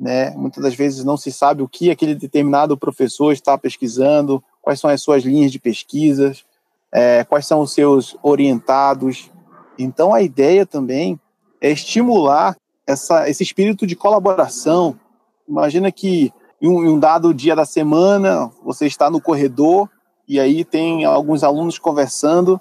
né? 0.00 0.30
Muitas 0.30 0.64
das 0.64 0.74
vezes 0.74 1.04
não 1.04 1.18
se 1.18 1.30
sabe 1.30 1.62
o 1.62 1.68
que 1.68 1.90
aquele 1.90 2.14
determinado 2.14 2.74
professor 2.74 3.32
está 3.32 3.58
pesquisando, 3.58 4.42
quais 4.62 4.80
são 4.80 4.88
as 4.88 5.02
suas 5.02 5.22
linhas 5.22 5.52
de 5.52 5.58
pesquisas, 5.58 6.42
é, 6.90 7.22
quais 7.24 7.46
são 7.46 7.60
os 7.60 7.74
seus 7.74 8.16
orientados. 8.22 9.30
Então 9.78 10.14
a 10.14 10.22
ideia 10.22 10.64
também 10.64 11.20
é 11.60 11.70
estimular 11.70 12.56
essa, 12.86 13.28
esse 13.28 13.42
espírito 13.42 13.86
de 13.86 13.94
colaboração. 13.94 14.98
Imagina 15.46 15.92
que 15.92 16.32
em 16.62 16.68
um, 16.68 16.84
em 16.84 16.88
um 16.88 16.98
dado 16.98 17.34
dia 17.34 17.54
da 17.54 17.66
semana 17.66 18.50
você 18.64 18.86
está 18.86 19.10
no 19.10 19.20
corredor 19.20 19.88
e 20.26 20.40
aí 20.40 20.64
tem 20.64 21.04
alguns 21.04 21.44
alunos 21.44 21.78
conversando 21.78 22.58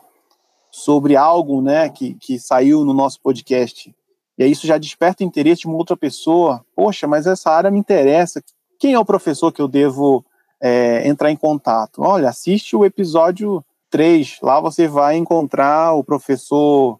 sobre 0.70 1.16
algo 1.16 1.62
né, 1.62 1.88
que, 1.90 2.16
que 2.16 2.38
saiu 2.38 2.84
no 2.84 2.94
nosso 2.94 3.22
podcast. 3.22 3.96
E 4.40 4.44
aí 4.44 4.52
isso 4.52 4.66
já 4.66 4.78
desperta 4.78 5.22
o 5.22 5.28
interesse 5.28 5.62
de 5.62 5.68
uma 5.68 5.76
outra 5.76 5.98
pessoa. 5.98 6.66
Poxa, 6.74 7.06
mas 7.06 7.28
essa 7.28 7.52
área 7.52 7.70
me 7.70 7.78
interessa. 7.78 8.42
Quem 8.80 8.94
é 8.94 9.00
o 9.00 9.04
professor 9.04 9.52
que 9.52 9.62
eu 9.62 9.68
devo 9.68 10.26
é, 10.62 11.06
entrar 11.06 11.30
em 11.30 11.36
contato? 11.36 12.02
Olha, 12.02 12.30
assiste 12.30 12.74
o 12.74 12.86
episódio 12.86 13.62
3. 13.90 14.40
Lá 14.42 14.62
você 14.62 14.88
vai 14.88 15.18
encontrar 15.18 15.94
o 15.94 16.06
professor 16.06 16.98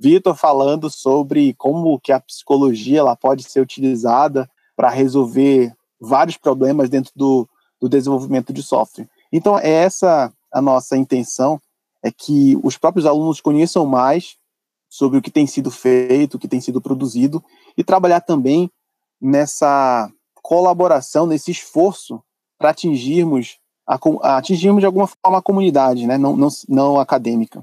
Vitor 0.00 0.34
falando 0.34 0.88
sobre 0.88 1.52
como 1.58 2.00
que 2.00 2.10
a 2.10 2.20
psicologia 2.20 3.00
ela 3.00 3.14
pode 3.14 3.42
ser 3.42 3.60
utilizada 3.60 4.48
para 4.74 4.88
resolver 4.88 5.74
vários 6.00 6.38
problemas 6.38 6.88
dentro 6.88 7.12
do, 7.14 7.46
do 7.78 7.86
desenvolvimento 7.86 8.50
de 8.50 8.62
software. 8.62 9.08
Então, 9.30 9.58
é 9.58 9.68
essa 9.68 10.32
a 10.50 10.62
nossa 10.62 10.96
intenção, 10.96 11.60
é 12.02 12.10
que 12.10 12.58
os 12.62 12.78
próprios 12.78 13.04
alunos 13.04 13.42
conheçam 13.42 13.84
mais 13.84 14.38
sobre 14.88 15.18
o 15.18 15.22
que 15.22 15.30
tem 15.30 15.46
sido 15.46 15.70
feito, 15.70 16.34
o 16.34 16.38
que 16.38 16.48
tem 16.48 16.60
sido 16.60 16.80
produzido, 16.80 17.42
e 17.76 17.84
trabalhar 17.84 18.20
também 18.20 18.70
nessa 19.20 20.10
colaboração, 20.42 21.26
nesse 21.26 21.50
esforço 21.50 22.22
para 22.58 22.70
atingirmos, 22.70 23.58
a, 23.86 23.98
atingirmos 24.36 24.80
de 24.80 24.86
alguma 24.86 25.06
forma 25.06 25.38
a 25.38 25.42
comunidade, 25.42 26.06
né? 26.06 26.16
não, 26.16 26.36
não, 26.36 26.48
não 26.68 26.98
acadêmica. 26.98 27.62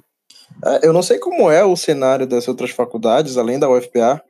É, 0.64 0.88
eu 0.88 0.94
não 0.94 1.02
sei 1.02 1.18
como 1.18 1.50
é 1.50 1.64
o 1.64 1.76
cenário 1.76 2.28
das 2.28 2.48
outras 2.48 2.72
faculdades, 2.72 3.38
além 3.38 3.60
da 3.60 3.70
UFPA, 3.70 4.24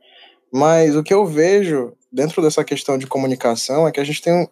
mas 0.51 0.95
o 0.95 1.03
que 1.03 1.13
eu 1.13 1.25
vejo 1.25 1.93
dentro 2.11 2.41
dessa 2.41 2.63
questão 2.63 2.97
de 2.97 3.07
comunicação 3.07 3.87
é 3.87 3.91
que 3.91 3.99
a 3.99 4.03
gente 4.03 4.21
tem 4.21 4.33
um, 4.33 4.47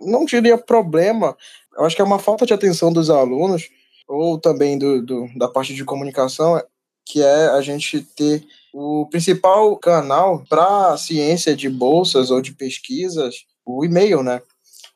não 0.00 0.24
diria 0.24 0.56
problema, 0.56 1.36
eu 1.76 1.84
acho 1.84 1.96
que 1.96 2.02
é 2.02 2.04
uma 2.04 2.18
falta 2.18 2.46
de 2.46 2.54
atenção 2.54 2.92
dos 2.92 3.10
alunos, 3.10 3.68
ou 4.08 4.38
também 4.38 4.78
do, 4.78 5.04
do 5.04 5.28
da 5.36 5.48
parte 5.48 5.74
de 5.74 5.84
comunicação, 5.84 6.60
que 7.10 7.22
é 7.22 7.48
a 7.48 7.60
gente 7.60 8.00
ter 8.00 8.46
o 8.72 9.06
principal 9.06 9.76
canal 9.76 10.44
para 10.48 10.96
ciência 10.96 11.56
de 11.56 11.68
bolsas 11.68 12.30
ou 12.30 12.40
de 12.40 12.52
pesquisas, 12.52 13.44
o 13.66 13.84
e-mail, 13.84 14.22
né? 14.22 14.40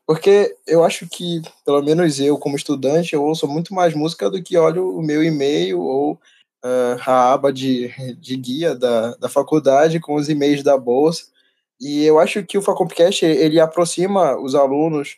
Porque 0.06 0.54
eu 0.66 0.85
acho 0.85 1.09
que, 1.09 1.42
pelo 1.64 1.83
menos 1.83 2.21
eu, 2.21 2.38
como 2.38 2.56
estudante, 2.56 3.14
eu 3.14 3.25
ouço 3.25 3.49
muito 3.49 3.75
mais 3.75 3.94
música 3.94 4.30
do 4.30 4.42
que 4.42 4.56
olho 4.56 4.97
o 4.97 5.02
meu 5.02 5.25
e-mail 5.25 5.80
ou 5.80 6.12
uh, 6.12 7.00
a 7.04 7.33
aba 7.33 7.52
de, 7.52 7.90
de 8.21 8.37
guia 8.37 8.75
da, 8.75 9.14
da 9.16 9.28
faculdade 9.28 9.99
com 9.99 10.14
os 10.14 10.28
e-mails 10.28 10.62
da 10.62 10.76
bolsa. 10.76 11.25
E 11.80 12.04
eu 12.04 12.18
acho 12.21 12.44
que 12.44 12.56
o 12.56 12.62
Facompcast, 12.62 13.25
ele 13.25 13.59
aproxima 13.59 14.38
os 14.38 14.54
alunos 14.54 15.16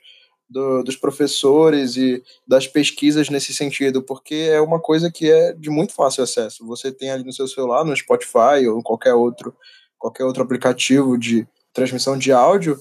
do, 0.49 0.83
dos 0.83 0.97
professores 0.97 1.97
e 1.97 2.23
das 2.47 2.67
pesquisas 2.67 3.29
nesse 3.29 3.53
sentido, 3.53 4.03
porque 4.03 4.35
é 4.35 4.61
uma 4.61 4.81
coisa 4.81 5.11
que 5.11 5.31
é 5.31 5.53
de 5.53 5.71
muito 5.71 5.93
fácil 5.93 6.23
acesso. 6.23 6.67
Você 6.67 6.93
tem 6.93 7.11
ali 7.11 7.25
no 7.25 7.33
seu 7.33 7.49
celular, 7.49 7.85
no 7.85 7.97
Spotify 7.97 8.67
ou 8.69 8.83
qualquer 8.83 9.15
outro, 9.15 9.55
qualquer 9.99 10.25
outro 10.25 10.43
aplicativo 10.43 11.19
de 11.19 11.47
transmissão 11.73 12.17
de 12.17 12.33
áudio, 12.33 12.81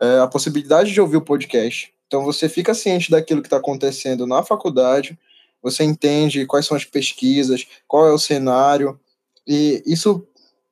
é, 0.00 0.18
a 0.18 0.26
possibilidade 0.26 0.92
de 0.92 1.00
ouvir 1.00 1.16
o 1.16 1.22
podcast. 1.22 1.92
Então 2.06 2.24
você 2.24 2.48
fica 2.48 2.74
ciente 2.74 3.10
daquilo 3.10 3.40
que 3.40 3.46
está 3.46 3.56
acontecendo 3.56 4.26
na 4.26 4.42
faculdade, 4.42 5.18
você 5.62 5.82
entende 5.82 6.46
quais 6.46 6.66
são 6.66 6.76
as 6.76 6.84
pesquisas, 6.84 7.66
qual 7.88 8.06
é 8.06 8.12
o 8.12 8.18
cenário, 8.18 9.00
e 9.46 9.82
isso 9.86 10.26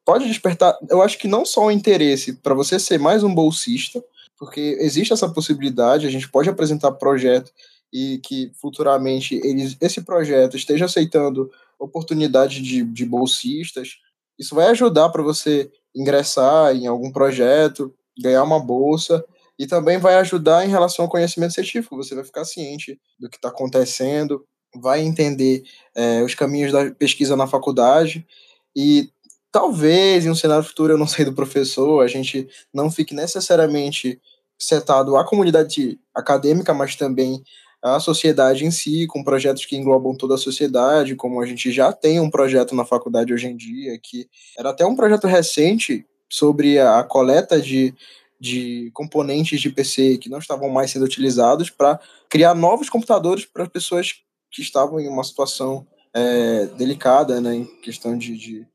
pode 0.05 0.27
despertar, 0.27 0.77
eu 0.91 1.01
acho 1.01 1.19
que 1.19 1.29
não 1.29 1.45
só 1.45 1.67
o 1.67 1.71
interesse 1.71 2.35
para 2.35 2.55
você 2.55 2.79
ser 2.79 2.99
mais 2.99 3.23
um 3.23 3.35
bolsista, 3.35 4.05
porque 4.43 4.77
existe 4.81 5.13
essa 5.13 5.29
possibilidade, 5.29 6.05
a 6.05 6.11
gente 6.11 6.29
pode 6.29 6.51
apresentar 6.51 6.91
projeto 6.91 7.53
e 7.93 8.19
que 8.25 8.51
futuramente 8.61 9.37
eles, 9.37 9.77
esse 9.81 10.03
projeto 10.03 10.57
esteja 10.57 10.87
aceitando 10.87 11.49
oportunidade 11.79 12.61
de, 12.61 12.83
de 12.83 13.05
bolsistas. 13.07 13.99
Isso 14.37 14.53
vai 14.53 14.67
ajudar 14.67 15.11
para 15.11 15.23
você 15.23 15.71
ingressar 15.95 16.75
em 16.75 16.89
algum 16.89 17.13
projeto, 17.13 17.95
ganhar 18.19 18.43
uma 18.43 18.59
bolsa 18.59 19.25
e 19.57 19.65
também 19.65 19.99
vai 19.99 20.17
ajudar 20.17 20.67
em 20.67 20.71
relação 20.71 21.05
ao 21.05 21.11
conhecimento 21.11 21.55
científico. 21.55 21.97
Você 21.97 22.13
vai 22.13 22.25
ficar 22.25 22.45
ciente 22.45 23.01
do 23.21 23.31
que 23.31 23.37
está 23.37 23.49
acontecendo, 23.49 24.45
vai 24.75 25.03
entender 25.03 25.63
é, 25.95 26.21
os 26.21 26.35
caminhos 26.35 26.73
da 26.73 26.91
pesquisa 26.91 27.37
na 27.37 27.47
faculdade 27.47 28.27
e 28.75 29.09
talvez 29.53 30.25
em 30.25 30.31
um 30.31 30.35
cenário 30.35 30.65
futuro, 30.65 30.95
eu 30.95 30.99
não 30.99 31.07
sei 31.07 31.25
do 31.27 31.35
professor, 31.35 32.03
a 32.03 32.09
gente 32.09 32.49
não 32.73 32.91
fique 32.91 33.15
necessariamente 33.15 34.21
setado 34.59 35.17
à 35.17 35.25
comunidade 35.25 36.01
acadêmica, 36.15 36.73
mas 36.73 36.97
também 36.97 37.43
à 37.83 37.99
sociedade 38.01 38.65
em 38.65 38.71
si, 38.71 39.07
com 39.09 39.25
projetos 39.25 39.67
que 39.67 39.77
englobam 39.77 40.17
toda 40.17 40.37
a 40.37 40.39
sociedade, 40.39 41.17
como 41.17 41.41
a 41.41 41.47
gente 41.47 41.71
já 41.71 41.93
tem 41.93 42.21
um 42.21 42.31
projeto 42.31 42.75
na 42.75 42.85
faculdade 42.85 43.35
hoje 43.35 43.49
em 43.49 43.57
dia, 43.57 43.99
que 44.01 44.29
era 44.57 44.71
até 44.71 44.87
um 44.87 44.97
projeto 44.97 45.27
recente 45.27 46.07
sobre 46.31 46.79
a 46.79 47.03
coleta 47.03 47.61
de, 47.61 47.93
de 48.41 48.91
componentes 48.95 49.61
de 49.61 49.69
PC 49.69 50.17
que 50.17 50.31
não 50.31 50.39
estavam 50.39 50.71
mais 50.71 50.93
sendo 50.93 51.05
utilizados 51.05 51.69
para 51.69 52.01
criar 52.31 52.55
novos 52.55 52.89
computadores 52.89 53.45
para 53.45 53.69
pessoas 53.69 54.15
que 54.51 54.63
estavam 54.63 55.01
em 55.01 55.09
uma 55.09 55.25
situação 55.25 55.87
é, 56.15 56.67
delicada, 56.67 57.41
né, 57.41 57.57
em 57.57 57.65
questão 57.81 58.17
de, 58.17 58.37
de, 58.37 58.67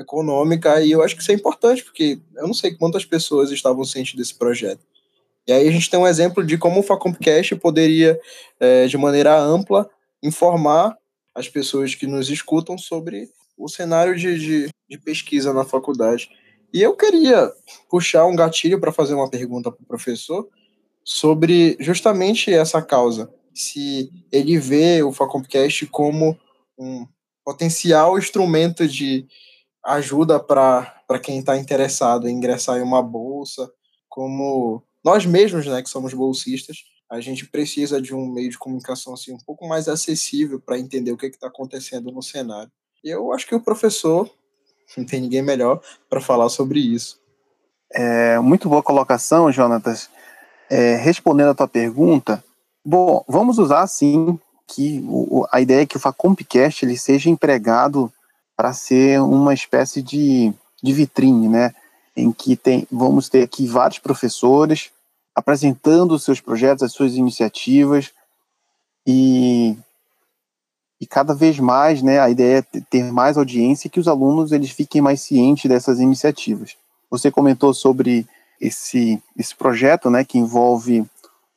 econômica, 0.00 0.80
e 0.80 0.90
eu 0.90 1.02
acho 1.02 1.14
que 1.14 1.22
isso 1.22 1.30
é 1.30 1.34
importante, 1.34 1.84
porque 1.84 2.18
eu 2.36 2.46
não 2.46 2.54
sei 2.54 2.74
quantas 2.74 3.04
pessoas 3.04 3.50
estavam 3.50 3.84
cientes 3.84 4.14
desse 4.14 4.34
projeto. 4.34 4.80
E 5.46 5.52
aí 5.52 5.68
a 5.68 5.70
gente 5.70 5.90
tem 5.90 5.98
um 5.98 6.06
exemplo 6.06 6.44
de 6.44 6.56
como 6.56 6.80
o 6.80 6.82
Facompcast 6.82 7.56
poderia, 7.56 8.18
é, 8.58 8.86
de 8.86 8.96
maneira 8.96 9.38
ampla, 9.38 9.88
informar 10.22 10.96
as 11.34 11.48
pessoas 11.48 11.94
que 11.94 12.06
nos 12.06 12.30
escutam 12.30 12.76
sobre 12.76 13.28
o 13.56 13.68
cenário 13.68 14.16
de, 14.16 14.38
de, 14.38 14.68
de 14.88 14.98
pesquisa 14.98 15.52
na 15.52 15.64
faculdade. 15.64 16.30
E 16.72 16.80
eu 16.82 16.96
queria 16.96 17.52
puxar 17.88 18.26
um 18.26 18.36
gatilho 18.36 18.80
para 18.80 18.92
fazer 18.92 19.14
uma 19.14 19.28
pergunta 19.28 19.70
para 19.70 19.82
o 19.82 19.86
professor 19.86 20.48
sobre 21.04 21.76
justamente 21.80 22.52
essa 22.52 22.80
causa. 22.80 23.32
Se 23.52 24.10
ele 24.30 24.58
vê 24.58 25.02
o 25.02 25.12
Facompcast 25.12 25.86
como 25.86 26.38
um 26.78 27.06
potencial 27.44 28.18
instrumento 28.18 28.86
de 28.86 29.26
ajuda 29.84 30.38
para 30.38 31.18
quem 31.22 31.38
está 31.38 31.56
interessado 31.56 32.28
em 32.28 32.36
ingressar 32.36 32.78
em 32.78 32.82
uma 32.82 33.02
bolsa, 33.02 33.70
como 34.08 34.82
nós 35.04 35.24
mesmos, 35.24 35.66
né, 35.66 35.82
que 35.82 35.88
somos 35.88 36.12
bolsistas, 36.12 36.78
a 37.10 37.20
gente 37.20 37.46
precisa 37.46 38.00
de 38.00 38.14
um 38.14 38.26
meio 38.26 38.50
de 38.50 38.58
comunicação 38.58 39.14
assim 39.14 39.32
um 39.32 39.38
pouco 39.38 39.66
mais 39.66 39.88
acessível 39.88 40.60
para 40.60 40.78
entender 40.78 41.10
o 41.10 41.16
que 41.16 41.26
está 41.26 41.48
acontecendo 41.48 42.12
no 42.12 42.22
cenário. 42.22 42.70
E 43.02 43.08
eu 43.08 43.32
acho 43.32 43.46
que 43.46 43.54
o 43.54 43.60
professor 43.60 44.30
não 44.96 45.04
tem 45.04 45.20
ninguém 45.20 45.42
melhor 45.42 45.80
para 46.08 46.20
falar 46.20 46.48
sobre 46.48 46.78
isso. 46.78 47.18
É, 47.92 48.38
muito 48.38 48.68
boa 48.68 48.82
colocação, 48.82 49.50
Jonatas. 49.50 50.08
É, 50.68 50.94
respondendo 50.96 51.50
a 51.50 51.54
tua 51.54 51.66
pergunta, 51.66 52.44
bom, 52.84 53.24
vamos 53.26 53.58
usar 53.58 53.86
sim 53.88 54.38
que 54.68 55.04
o, 55.04 55.44
a 55.50 55.60
ideia 55.60 55.82
é 55.82 55.86
que 55.86 55.96
o 55.96 56.00
Facompcast 56.00 56.84
ele 56.84 56.96
seja 56.96 57.28
empregado 57.28 58.12
para 58.60 58.74
ser 58.74 59.18
uma 59.22 59.54
espécie 59.54 60.02
de, 60.02 60.52
de 60.82 60.92
vitrine, 60.92 61.48
né? 61.48 61.74
Em 62.14 62.30
que 62.30 62.54
tem, 62.56 62.86
vamos 62.92 63.26
ter 63.26 63.42
aqui 63.42 63.66
vários 63.66 63.98
professores 63.98 64.90
apresentando 65.34 66.12
os 66.12 66.24
seus 66.24 66.42
projetos, 66.42 66.82
as 66.82 66.92
suas 66.92 67.14
iniciativas 67.14 68.10
e 69.06 69.74
e 71.00 71.06
cada 71.06 71.34
vez 71.34 71.58
mais, 71.58 72.02
né, 72.02 72.20
a 72.20 72.28
ideia 72.28 72.58
é 72.58 72.80
ter 72.90 73.10
mais 73.10 73.38
audiência 73.38 73.88
e 73.88 73.90
que 73.90 73.98
os 73.98 74.06
alunos 74.06 74.52
eles 74.52 74.70
fiquem 74.72 75.00
mais 75.00 75.22
cientes 75.22 75.66
dessas 75.66 75.98
iniciativas. 75.98 76.76
Você 77.10 77.30
comentou 77.30 77.72
sobre 77.72 78.26
esse 78.60 79.22
esse 79.38 79.56
projeto, 79.56 80.10
né, 80.10 80.22
que 80.22 80.36
envolve 80.36 81.02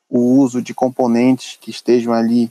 o 0.09 0.39
uso 0.39 0.61
de 0.61 0.73
componentes 0.73 1.57
que 1.59 1.69
estejam 1.69 2.13
ali 2.13 2.49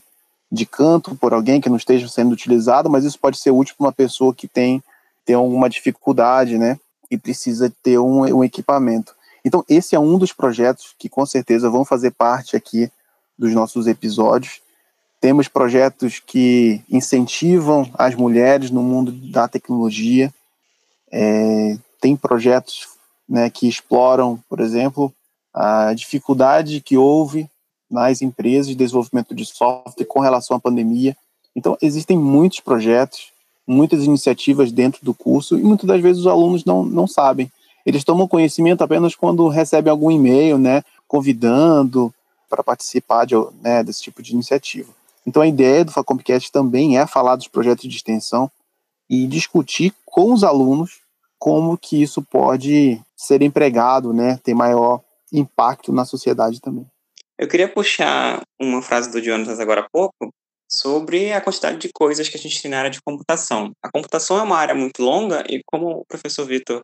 de 0.53 0.67
canto 0.67 1.17
por 1.17 1.33
alguém 1.33 1.61
que 1.61 1.71
não 1.71 1.79
esteja 1.79 2.07
sendo 2.07 2.33
utilizado, 2.33 2.91
mas 2.91 3.05
isso 3.05 3.19
pode 3.19 3.39
ser 3.39 3.51
útil 3.51 3.75
para 3.77 3.87
uma 3.87 3.93
pessoa 3.93 4.35
que 4.35 4.47
tem 4.47 4.83
tem 5.25 5.37
alguma 5.37 5.71
dificuldade, 5.71 6.59
né, 6.59 6.81
e 7.09 7.17
precisa 7.17 7.73
ter 7.81 7.97
um, 7.97 8.23
um 8.39 8.45
equipamento. 8.45 9.15
Então 9.45 9.65
esse 9.69 9.95
é 9.95 9.99
um 9.99 10.19
dos 10.19 10.33
projetos 10.33 10.95
que 10.99 11.09
com 11.09 11.25
certeza 11.25 11.71
vão 11.71 11.85
fazer 11.85 12.11
parte 12.11 12.57
aqui 12.57 12.91
dos 13.39 13.53
nossos 13.53 13.87
episódios 13.87 14.61
temos 15.23 15.47
projetos 15.47 16.19
que 16.19 16.83
incentivam 16.91 17.89
as 17.95 18.13
mulheres 18.17 18.73
no 18.73 18.83
mundo 18.83 19.13
da 19.13 19.47
tecnologia. 19.47 20.35
É, 21.13 21.79
tem 22.01 22.17
projetos 22.17 22.89
né, 23.29 23.49
que 23.49 23.69
exploram, 23.69 24.43
por 24.49 24.59
exemplo, 24.59 25.15
a 25.55 25.95
dificuldade 25.95 26.81
que 26.81 26.97
houve 26.97 27.49
nas 27.93 28.23
empresas 28.23 28.69
de 28.69 28.75
desenvolvimento 28.75 29.35
de 29.35 29.45
software 29.45 30.07
com 30.07 30.21
relação 30.21 30.57
à 30.57 30.61
pandemia. 30.61 31.17
Então, 31.55 31.77
existem 31.81 32.19
muitos 32.19 32.61
projetos 32.61 33.33
muitas 33.67 34.05
iniciativas 34.05 34.73
dentro 34.73 35.05
do 35.05 35.15
curso 35.15 35.59
e 35.59 35.63
muitas 35.63 35.87
das 35.87 36.01
vezes 36.01 36.21
os 36.21 36.27
alunos 36.27 36.65
não, 36.65 36.83
não 36.85 37.07
sabem. 37.07 37.51
Eles 37.85 38.05
tomam 38.05 38.29
conhecimento 38.29 38.83
apenas 38.83 39.15
quando 39.15 39.49
recebem 39.49 39.91
algum 39.91 40.11
e-mail, 40.11 40.59
né, 40.59 40.83
convidando 41.07 42.13
para 42.49 42.63
participar 42.63 43.25
de, 43.25 43.35
né, 43.61 43.83
desse 43.83 44.03
tipo 44.03 44.23
de 44.23 44.33
iniciativa. 44.33 44.91
Então 45.27 45.43
a 45.43 45.47
ideia 45.47 45.85
do 45.85 45.93
Facompcast 45.93 46.51
também 46.51 46.99
é 46.99 47.07
falar 47.07 47.37
dos 47.37 47.49
projetos 47.49 47.89
de 47.89 47.97
extensão 47.97 48.51
e 49.09 49.27
discutir 49.27 49.95
com 50.05 50.33
os 50.33 50.45
alunos 50.45 51.01
como 51.39 51.77
que 51.77 52.01
isso 52.01 52.23
pode 52.23 53.01
ser 53.17 53.43
empregado, 53.43 54.13
né, 54.13 54.39
ter 54.43 54.55
maior 54.55 55.01
impacto 55.33 55.93
na 55.93 56.05
sociedade 56.05 56.61
também. 56.61 56.87
Eu 57.43 57.49
queria 57.49 57.67
puxar 57.67 58.41
uma 58.57 58.81
frase 58.81 59.11
do 59.11 59.21
Jonas 59.21 59.59
agora 59.59 59.81
há 59.81 59.89
pouco 59.91 60.33
sobre 60.71 61.33
a 61.33 61.41
quantidade 61.41 61.77
de 61.77 61.91
coisas 61.93 62.29
que 62.29 62.37
a 62.37 62.41
gente 62.41 62.63
tem 62.63 62.71
na 62.71 62.79
área 62.79 62.91
de 62.91 63.03
computação. 63.03 63.73
A 63.83 63.91
computação 63.91 64.39
é 64.39 64.43
uma 64.43 64.57
área 64.57 64.77
muito 64.77 65.03
longa 65.03 65.43
e, 65.51 65.61
como 65.67 65.89
o 65.89 66.05
professor 66.07 66.47
Vitor 66.47 66.81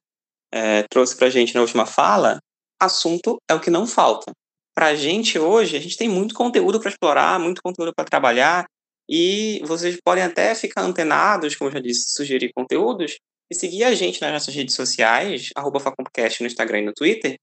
é, 0.52 0.82
trouxe 0.90 1.16
para 1.16 1.28
a 1.28 1.30
gente 1.30 1.54
na 1.54 1.60
última 1.60 1.86
fala, 1.86 2.40
assunto 2.82 3.38
é 3.48 3.54
o 3.54 3.60
que 3.60 3.70
não 3.70 3.86
falta. 3.86 4.32
Para 4.74 4.86
a 4.86 4.94
gente 4.96 5.38
hoje, 5.38 5.76
a 5.76 5.80
gente 5.80 5.96
tem 5.96 6.08
muito 6.08 6.34
conteúdo 6.34 6.80
para 6.80 6.90
explorar, 6.90 7.38
muito 7.38 7.62
conteúdo 7.62 7.92
para 7.94 8.04
trabalhar, 8.04 8.66
e 9.08 9.62
vocês 9.64 9.96
podem 10.04 10.24
até 10.24 10.56
ficar 10.56 10.82
antenados, 10.82 11.54
como 11.54 11.70
eu 11.70 11.74
já 11.74 11.80
disse, 11.80 12.12
sugerir 12.16 12.50
conteúdos, 12.52 13.16
e 13.48 13.54
seguir 13.54 13.84
a 13.84 13.94
gente 13.94 14.20
nas 14.20 14.32
nossas 14.32 14.52
redes 14.52 14.74
sociais, 14.74 15.50
arroba 15.54 15.78
no 15.78 16.46
Instagram 16.48 16.80
e 16.80 16.86
no 16.86 16.92
Twitter, 16.92 17.36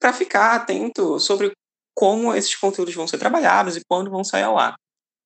para 0.00 0.12
ficar 0.12 0.56
atento 0.56 1.20
sobre 1.20 1.52
como 1.96 2.34
esses 2.34 2.54
conteúdos 2.54 2.94
vão 2.94 3.08
ser 3.08 3.18
trabalhados 3.18 3.76
e 3.76 3.80
quando 3.88 4.10
vão 4.10 4.22
sair 4.22 4.42
ao 4.42 4.58
ar. 4.58 4.76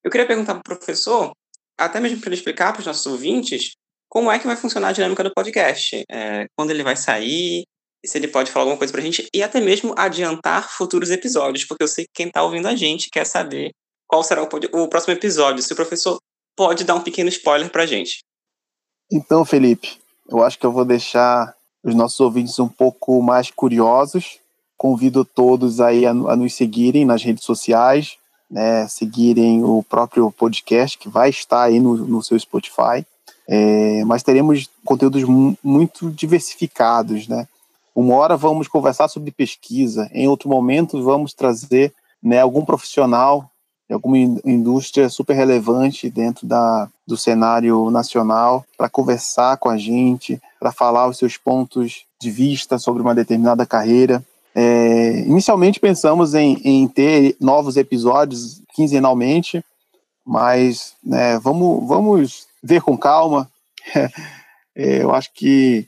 Eu 0.04 0.10
queria 0.10 0.26
perguntar 0.26 0.54
para 0.54 0.60
o 0.60 0.78
professor, 0.78 1.32
até 1.76 1.98
mesmo 1.98 2.20
para 2.20 2.28
ele 2.28 2.36
explicar 2.36 2.72
para 2.72 2.80
os 2.80 2.86
nossos 2.86 3.04
ouvintes, 3.06 3.72
como 4.08 4.30
é 4.30 4.38
que 4.38 4.46
vai 4.46 4.56
funcionar 4.56 4.88
a 4.88 4.92
dinâmica 4.92 5.24
do 5.24 5.32
podcast, 5.34 6.04
é, 6.10 6.46
quando 6.56 6.70
ele 6.70 6.82
vai 6.82 6.96
sair, 6.96 7.64
se 8.04 8.16
ele 8.16 8.28
pode 8.28 8.50
falar 8.50 8.64
alguma 8.64 8.78
coisa 8.78 8.92
para 8.92 9.00
a 9.00 9.04
gente, 9.04 9.28
e 9.34 9.42
até 9.42 9.60
mesmo 9.60 9.94
adiantar 9.96 10.70
futuros 10.70 11.10
episódios, 11.10 11.64
porque 11.64 11.82
eu 11.82 11.88
sei 11.88 12.04
que 12.04 12.10
quem 12.14 12.28
está 12.28 12.42
ouvindo 12.42 12.66
a 12.66 12.74
gente 12.74 13.10
quer 13.10 13.26
saber 13.26 13.72
qual 14.06 14.22
será 14.22 14.42
o, 14.42 14.48
o 14.82 14.88
próximo 14.88 15.12
episódio, 15.12 15.62
se 15.62 15.72
o 15.72 15.76
professor 15.76 16.18
pode 16.56 16.84
dar 16.84 16.94
um 16.94 17.02
pequeno 17.02 17.28
spoiler 17.28 17.70
para 17.70 17.82
a 17.82 17.86
gente. 17.86 18.20
Então, 19.12 19.44
Felipe, 19.44 20.00
eu 20.28 20.42
acho 20.42 20.58
que 20.58 20.66
eu 20.66 20.72
vou 20.72 20.84
deixar 20.84 21.54
os 21.82 21.94
nossos 21.94 22.18
ouvintes 22.20 22.58
um 22.58 22.68
pouco 22.68 23.22
mais 23.22 23.50
curiosos. 23.50 24.39
Convido 24.80 25.26
todos 25.26 25.78
aí 25.78 26.06
a, 26.06 26.10
a 26.10 26.34
nos 26.34 26.54
seguirem 26.54 27.04
nas 27.04 27.22
redes 27.22 27.44
sociais, 27.44 28.16
né, 28.50 28.88
seguirem 28.88 29.62
o 29.62 29.82
próprio 29.82 30.30
podcast 30.30 30.96
que 30.96 31.06
vai 31.06 31.28
estar 31.28 31.64
aí 31.64 31.78
no, 31.78 31.98
no 31.98 32.22
seu 32.22 32.38
Spotify. 32.40 33.04
É, 33.46 34.02
mas 34.06 34.22
teremos 34.22 34.70
conteúdos 34.82 35.22
muito 35.62 36.10
diversificados, 36.10 37.28
né? 37.28 37.46
Uma 37.94 38.14
hora 38.14 38.38
vamos 38.38 38.68
conversar 38.68 39.08
sobre 39.08 39.30
pesquisa, 39.30 40.08
em 40.14 40.26
outro 40.28 40.48
momento 40.48 41.02
vamos 41.02 41.34
trazer 41.34 41.92
né, 42.22 42.40
algum 42.40 42.64
profissional 42.64 43.50
alguma 43.92 44.18
indústria 44.18 45.08
super 45.08 45.34
relevante 45.34 46.08
dentro 46.08 46.46
da, 46.46 46.88
do 47.06 47.16
cenário 47.16 47.90
nacional 47.90 48.64
para 48.78 48.88
conversar 48.88 49.56
com 49.56 49.68
a 49.68 49.76
gente, 49.76 50.40
para 50.58 50.72
falar 50.72 51.08
os 51.08 51.18
seus 51.18 51.36
pontos 51.36 52.04
de 52.20 52.30
vista 52.30 52.78
sobre 52.78 53.02
uma 53.02 53.14
determinada 53.14 53.66
carreira. 53.66 54.24
É, 54.54 55.20
inicialmente 55.20 55.78
pensamos 55.78 56.34
em, 56.34 56.60
em, 56.64 56.88
ter 56.88 57.36
novos 57.40 57.76
episódios 57.76 58.60
quinzenalmente, 58.74 59.64
mas 60.26 60.94
né, 61.04 61.38
vamos, 61.38 61.86
vamos 61.86 62.46
ver 62.62 62.82
com 62.82 62.96
calma. 62.96 63.50
É, 64.76 65.02
eu 65.02 65.12
acho 65.12 65.32
que 65.34 65.84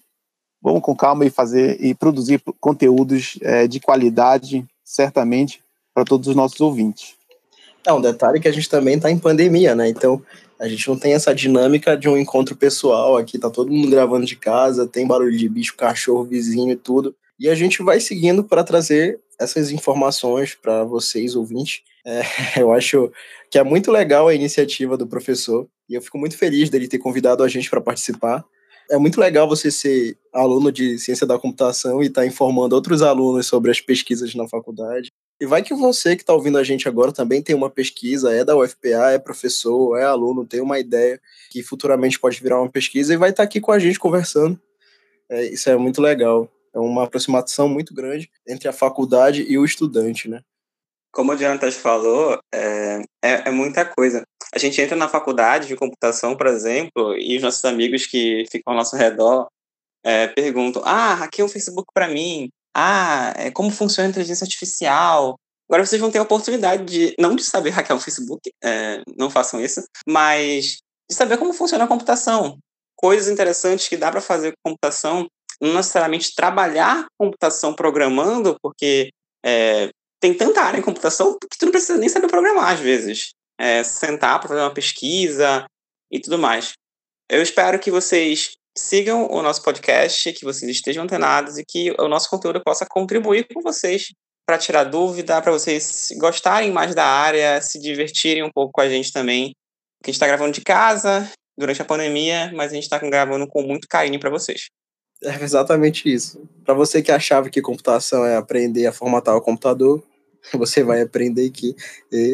vamos 0.60 0.82
com 0.82 0.94
calma 0.94 1.24
e 1.24 1.30
fazer 1.30 1.80
e 1.80 1.94
produzir 1.94 2.42
conteúdos 2.60 3.38
é, 3.40 3.68
de 3.68 3.78
qualidade, 3.78 4.66
certamente, 4.84 5.62
para 5.94 6.04
todos 6.04 6.26
os 6.26 6.34
nossos 6.34 6.60
ouvintes. 6.60 7.14
É, 7.86 7.92
um 7.92 8.00
detalhe 8.00 8.40
que 8.40 8.48
a 8.48 8.52
gente 8.52 8.68
também 8.68 8.96
está 8.96 9.08
em 9.08 9.18
pandemia, 9.18 9.74
né? 9.74 9.88
Então, 9.88 10.20
a 10.58 10.68
gente 10.68 10.86
não 10.88 10.96
tem 10.96 11.14
essa 11.14 11.34
dinâmica 11.34 11.96
de 11.96 12.08
um 12.08 12.16
encontro 12.16 12.54
pessoal 12.54 13.16
aqui, 13.16 13.38
tá 13.38 13.50
todo 13.50 13.72
mundo 13.72 13.90
gravando 13.90 14.26
de 14.26 14.36
casa, 14.36 14.86
tem 14.86 15.06
barulho 15.06 15.36
de 15.36 15.48
bicho, 15.48 15.76
cachorro, 15.76 16.24
vizinho 16.24 16.72
e 16.72 16.76
tudo. 16.76 17.14
E 17.42 17.48
a 17.48 17.56
gente 17.56 17.82
vai 17.82 17.98
seguindo 17.98 18.44
para 18.44 18.62
trazer 18.62 19.18
essas 19.36 19.72
informações 19.72 20.54
para 20.54 20.84
vocês, 20.84 21.34
ouvintes. 21.34 21.80
É, 22.06 22.22
eu 22.62 22.72
acho 22.72 23.10
que 23.50 23.58
é 23.58 23.64
muito 23.64 23.90
legal 23.90 24.28
a 24.28 24.34
iniciativa 24.34 24.96
do 24.96 25.08
professor 25.08 25.66
e 25.88 25.94
eu 25.94 26.00
fico 26.00 26.16
muito 26.18 26.38
feliz 26.38 26.70
dele 26.70 26.86
ter 26.86 27.00
convidado 27.00 27.42
a 27.42 27.48
gente 27.48 27.68
para 27.68 27.80
participar. 27.80 28.44
É 28.88 28.96
muito 28.96 29.20
legal 29.20 29.48
você 29.48 29.72
ser 29.72 30.16
aluno 30.32 30.70
de 30.70 30.96
ciência 31.00 31.26
da 31.26 31.36
computação 31.36 32.00
e 32.00 32.06
estar 32.06 32.20
tá 32.20 32.26
informando 32.28 32.76
outros 32.76 33.02
alunos 33.02 33.44
sobre 33.44 33.72
as 33.72 33.80
pesquisas 33.80 34.32
na 34.36 34.46
faculdade. 34.46 35.08
E 35.40 35.44
vai 35.44 35.64
que 35.64 35.74
você 35.74 36.14
que 36.14 36.22
está 36.22 36.32
ouvindo 36.32 36.58
a 36.58 36.62
gente 36.62 36.86
agora 36.86 37.10
também 37.10 37.42
tem 37.42 37.56
uma 37.56 37.68
pesquisa, 37.68 38.32
é 38.32 38.44
da 38.44 38.56
UFPA, 38.56 39.10
é 39.10 39.18
professor, 39.18 39.98
é 39.98 40.04
aluno, 40.04 40.46
tem 40.46 40.60
uma 40.60 40.78
ideia 40.78 41.20
que 41.50 41.60
futuramente 41.60 42.20
pode 42.20 42.40
virar 42.40 42.60
uma 42.60 42.70
pesquisa 42.70 43.12
e 43.12 43.16
vai 43.16 43.30
estar 43.30 43.42
tá 43.42 43.48
aqui 43.48 43.60
com 43.60 43.72
a 43.72 43.80
gente 43.80 43.98
conversando. 43.98 44.56
É, 45.28 45.46
isso 45.46 45.68
é 45.68 45.76
muito 45.76 46.00
legal. 46.00 46.48
É 46.74 46.78
uma 46.78 47.04
aproximação 47.04 47.68
muito 47.68 47.94
grande 47.94 48.30
entre 48.46 48.68
a 48.68 48.72
faculdade 48.72 49.44
e 49.48 49.58
o 49.58 49.64
estudante, 49.64 50.28
né? 50.28 50.40
Como 51.12 51.32
o 51.32 51.36
Jonathan 51.36 51.70
falou, 51.70 52.38
é, 52.54 53.02
é, 53.22 53.48
é 53.48 53.50
muita 53.50 53.84
coisa. 53.84 54.22
A 54.54 54.58
gente 54.58 54.80
entra 54.80 54.96
na 54.96 55.08
faculdade 55.08 55.68
de 55.68 55.76
computação, 55.76 56.34
por 56.34 56.46
exemplo, 56.46 57.16
e 57.18 57.36
os 57.36 57.42
nossos 57.42 57.64
amigos 57.64 58.06
que 58.06 58.46
ficam 58.50 58.72
ao 58.72 58.78
nosso 58.78 58.96
redor 58.96 59.46
é, 60.02 60.28
perguntam: 60.28 60.82
ah, 60.84 61.14
hackeia 61.14 61.44
o 61.44 61.48
Facebook 61.48 61.88
para 61.92 62.08
mim, 62.08 62.48
ah, 62.74 63.32
é, 63.36 63.50
como 63.50 63.70
funciona 63.70 64.08
a 64.08 64.10
inteligência 64.10 64.44
artificial. 64.44 65.36
Agora 65.68 65.86
vocês 65.86 66.00
vão 66.00 66.10
ter 66.10 66.18
a 66.18 66.22
oportunidade 66.22 66.84
de, 66.84 67.14
não 67.18 67.34
de 67.34 67.44
saber 67.44 67.70
hackear 67.70 67.98
o 67.98 68.02
Facebook, 68.02 68.50
é, 68.62 69.02
não 69.16 69.30
façam 69.30 69.60
isso, 69.60 69.82
mas 70.06 70.78
de 71.10 71.16
saber 71.16 71.38
como 71.38 71.52
funciona 71.52 71.84
a 71.84 71.88
computação. 71.88 72.58
Coisas 72.96 73.28
interessantes 73.28 73.88
que 73.88 73.96
dá 73.96 74.10
para 74.10 74.20
fazer 74.20 74.52
com 74.52 74.70
computação, 74.70 75.26
não 75.62 75.74
necessariamente 75.74 76.34
trabalhar 76.34 77.06
computação 77.16 77.72
programando, 77.72 78.56
porque 78.60 79.10
é, 79.44 79.90
tem 80.20 80.34
tanta 80.34 80.60
área 80.60 80.78
em 80.78 80.82
computação 80.82 81.36
que 81.38 81.56
tu 81.56 81.66
não 81.66 81.72
precisa 81.72 81.96
nem 81.96 82.08
saber 82.08 82.28
programar 82.28 82.72
às 82.72 82.80
vezes. 82.80 83.30
É, 83.60 83.84
sentar 83.84 84.40
para 84.40 84.48
fazer 84.48 84.60
uma 84.60 84.74
pesquisa 84.74 85.64
e 86.10 86.18
tudo 86.18 86.36
mais. 86.36 86.72
Eu 87.30 87.40
espero 87.42 87.78
que 87.78 87.90
vocês 87.90 88.56
sigam 88.76 89.28
o 89.30 89.40
nosso 89.40 89.62
podcast, 89.62 90.32
que 90.32 90.44
vocês 90.44 90.68
estejam 90.70 91.04
antenados 91.04 91.58
e 91.58 91.64
que 91.64 91.92
o 91.92 92.08
nosso 92.08 92.28
conteúdo 92.28 92.60
possa 92.60 92.84
contribuir 92.84 93.46
com 93.52 93.60
vocês 93.62 94.12
para 94.44 94.58
tirar 94.58 94.84
dúvida, 94.84 95.40
para 95.40 95.52
vocês 95.52 96.08
gostarem 96.18 96.72
mais 96.72 96.94
da 96.94 97.04
área, 97.04 97.60
se 97.60 97.78
divertirem 97.78 98.42
um 98.42 98.50
pouco 98.50 98.72
com 98.72 98.80
a 98.80 98.88
gente 98.88 99.12
também. 99.12 99.54
Porque 99.98 100.10
a 100.10 100.12
gente 100.12 100.16
está 100.16 100.26
gravando 100.26 100.52
de 100.52 100.62
casa 100.62 101.30
durante 101.56 101.80
a 101.80 101.84
pandemia, 101.84 102.50
mas 102.54 102.72
a 102.72 102.74
gente 102.74 102.84
está 102.84 102.98
gravando 102.98 103.46
com 103.46 103.62
muito 103.62 103.86
carinho 103.86 104.18
para 104.18 104.30
vocês. 104.30 104.66
É 105.24 105.42
exatamente 105.42 106.12
isso. 106.12 106.40
Para 106.64 106.74
você 106.74 107.00
que 107.00 107.12
achava 107.12 107.48
que 107.48 107.60
computação 107.60 108.24
é 108.24 108.36
aprender 108.36 108.86
a 108.86 108.92
formatar 108.92 109.36
o 109.36 109.40
computador, 109.40 110.02
você 110.54 110.82
vai 110.82 111.02
aprender 111.02 111.50
que 111.50 111.76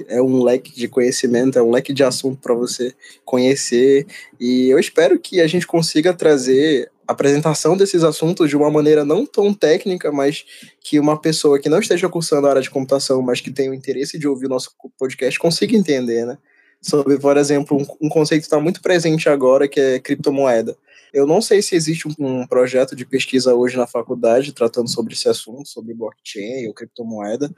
é 0.09 0.21
um 0.23 0.43
leque 0.43 0.75
de 0.75 0.89
conhecimento, 0.89 1.59
é 1.59 1.63
um 1.63 1.71
leque 1.71 1.93
de 1.93 2.03
assunto 2.03 2.41
para 2.41 2.55
você 2.55 2.95
conhecer. 3.25 4.07
E 4.41 4.69
eu 4.69 4.79
espero 4.79 5.19
que 5.19 5.41
a 5.41 5.47
gente 5.47 5.67
consiga 5.67 6.15
trazer 6.15 6.91
a 7.07 7.13
apresentação 7.13 7.77
desses 7.77 8.05
assuntos 8.05 8.49
de 8.49 8.57
uma 8.57 8.71
maneira 8.71 9.05
não 9.05 9.25
tão 9.25 9.53
técnica, 9.53 10.11
mas 10.11 10.45
que 10.81 10.99
uma 10.99 11.19
pessoa 11.19 11.59
que 11.59 11.69
não 11.69 11.81
esteja 11.81 12.09
cursando 12.09 12.47
a 12.47 12.51
área 12.51 12.63
de 12.63 12.71
computação, 12.71 13.23
mas 13.23 13.41
que 13.41 13.51
tenha 13.51 13.71
o 13.71 13.75
interesse 13.75 14.19
de 14.19 14.29
ouvir 14.29 14.47
o 14.47 14.51
nosso 14.51 14.71
podcast, 14.99 15.39
consiga 15.39 15.77
entender, 15.77 16.27
né? 16.27 16.39
Sobre, 16.81 17.19
por 17.19 17.37
exemplo, 17.37 17.77
um, 17.77 18.07
um 18.07 18.09
conceito 18.09 18.43
que 18.43 18.47
está 18.47 18.61
muito 18.61 18.81
presente 18.81 19.29
agora, 19.29 19.67
que 19.67 19.81
é 19.81 19.99
criptomoeda. 19.99 20.77
Eu 21.13 21.27
não 21.27 21.41
sei 21.41 21.63
se 21.63 21.75
existe 21.75 22.09
um, 22.19 22.47
projeto 22.47 22.95
de 22.95 23.07
pesquisa 23.07 23.55
hoje 23.55 23.77
na 23.77 23.87
faculdade 23.87 24.53
tratando 24.53 24.89
sobre 24.89 25.15
esse 25.15 25.29
assunto, 25.29 25.69
sobre 25.69 25.95
blockchain 25.95 26.67
ou 26.67 26.75
criptomoeda, 26.75 27.53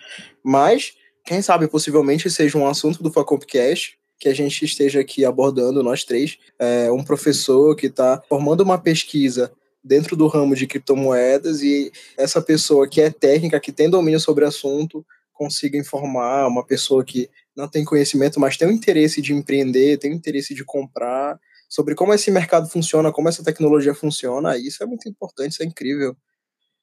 mas 0.44 0.94
quem 1.24 1.42
sabe 1.42 1.68
possivelmente 1.68 2.30
seja 2.30 2.58
um 2.58 2.66
assunto 2.66 3.02
do 3.02 3.12
Facompcast 3.12 3.98
que 4.18 4.28
a 4.28 4.34
gente 4.34 4.64
esteja 4.64 5.00
aqui 5.00 5.24
abordando, 5.24 5.82
nós 5.82 6.04
três, 6.04 6.36
é, 6.58 6.92
um 6.92 7.02
professor 7.02 7.74
que 7.74 7.86
está 7.86 8.22
formando 8.28 8.60
uma 8.60 8.76
pesquisa 8.76 9.50
dentro 9.82 10.14
do 10.14 10.26
ramo 10.26 10.54
de 10.54 10.66
criptomoedas 10.66 11.62
e 11.62 11.90
essa 12.18 12.42
pessoa 12.42 12.86
que 12.86 13.00
é 13.00 13.10
técnica, 13.10 13.58
que 13.58 13.72
tem 13.72 13.88
domínio 13.88 14.20
sobre 14.20 14.44
o 14.44 14.48
assunto, 14.48 15.04
consiga 15.32 15.78
informar 15.78 16.46
uma 16.46 16.62
pessoa 16.62 17.02
que 17.02 17.30
não 17.56 17.66
tem 17.66 17.82
conhecimento, 17.82 18.38
mas 18.38 18.58
tem 18.58 18.68
o 18.68 18.72
interesse 18.72 19.22
de 19.22 19.32
empreender, 19.32 19.96
tem 19.96 20.12
o 20.12 20.14
interesse 20.14 20.54
de 20.54 20.64
comprar 20.64 21.40
sobre 21.70 21.94
como 21.94 22.12
esse 22.12 22.32
mercado 22.32 22.68
funciona, 22.68 23.12
como 23.12 23.28
essa 23.28 23.44
tecnologia 23.44 23.94
funciona. 23.94 24.58
Isso 24.58 24.82
é 24.82 24.86
muito 24.86 25.08
importante, 25.08 25.52
isso 25.52 25.62
é 25.62 25.66
incrível. 25.66 26.16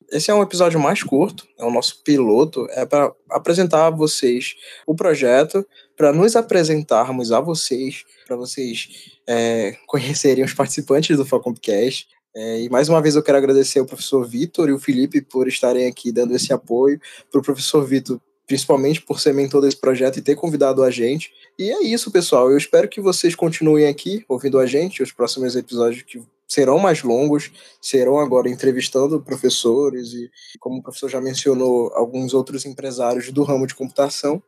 esse 0.10 0.32
é 0.32 0.34
um 0.34 0.42
episódio 0.42 0.80
mais 0.80 1.04
curto, 1.04 1.46
é 1.60 1.66
o 1.66 1.72
nosso 1.72 2.02
piloto, 2.04 2.66
é 2.72 2.86
para 2.86 3.12
apresentar 3.30 3.88
a 3.88 3.90
vocês 3.90 4.56
o 4.86 4.96
projeto, 4.96 5.68
para 5.98 6.14
nos 6.14 6.36
apresentarmos 6.38 7.34
a 7.34 7.42
vocês, 7.42 8.06
para 8.26 8.38
vocês 8.38 9.20
é, 9.28 9.76
conhecerem 9.86 10.46
os 10.46 10.54
participantes 10.54 11.18
do 11.18 11.26
Facompcast. 11.26 12.08
É, 12.34 12.62
e 12.62 12.70
mais 12.70 12.88
uma 12.88 13.02
vez 13.02 13.16
eu 13.16 13.24
quero 13.24 13.38
agradecer 13.38 13.80
ao 13.80 13.86
professor 13.86 14.26
Vitor 14.26 14.70
e 14.70 14.72
o 14.72 14.80
Felipe 14.80 15.22
por 15.22 15.48
estarem 15.48 15.88
aqui 15.88 16.12
dando 16.12 16.34
esse 16.34 16.54
apoio, 16.54 17.02
para 17.30 17.40
o 17.40 17.44
professor 17.44 17.84
Vitor 17.86 18.22
principalmente 18.48 19.02
por 19.02 19.20
ser 19.20 19.34
mentor 19.34 19.62
desse 19.62 19.78
projeto 19.78 20.18
e 20.18 20.22
ter 20.22 20.36
convidado 20.36 20.84
a 20.84 20.90
gente. 20.90 21.32
E 21.60 21.70
é 21.70 21.84
isso, 21.84 22.10
pessoal. 22.10 22.50
Eu 22.50 22.58
espero 22.58 22.88
que 22.88 23.02
vocês 23.02 23.36
continuem 23.36 23.88
aqui 23.88 24.24
ouvindo 24.28 24.58
a 24.58 24.66
gente, 24.66 25.04
os 25.04 25.12
próximos 25.12 25.56
episódios 25.56 26.02
que 26.04 26.24
serão 26.48 26.80
mais 26.80 27.04
longos, 27.04 27.52
serão 27.82 28.18
agora 28.18 28.50
entrevistando 28.50 29.22
professores 29.22 30.14
e, 30.14 30.32
como 30.60 30.78
o 30.78 30.82
professor 30.82 31.10
já 31.10 31.20
mencionou, 31.20 31.92
alguns 31.94 32.34
outros 32.34 32.66
empresários 32.66 33.30
do 33.32 33.44
ramo 33.44 33.68
de 33.68 33.76
computação. 33.76 34.42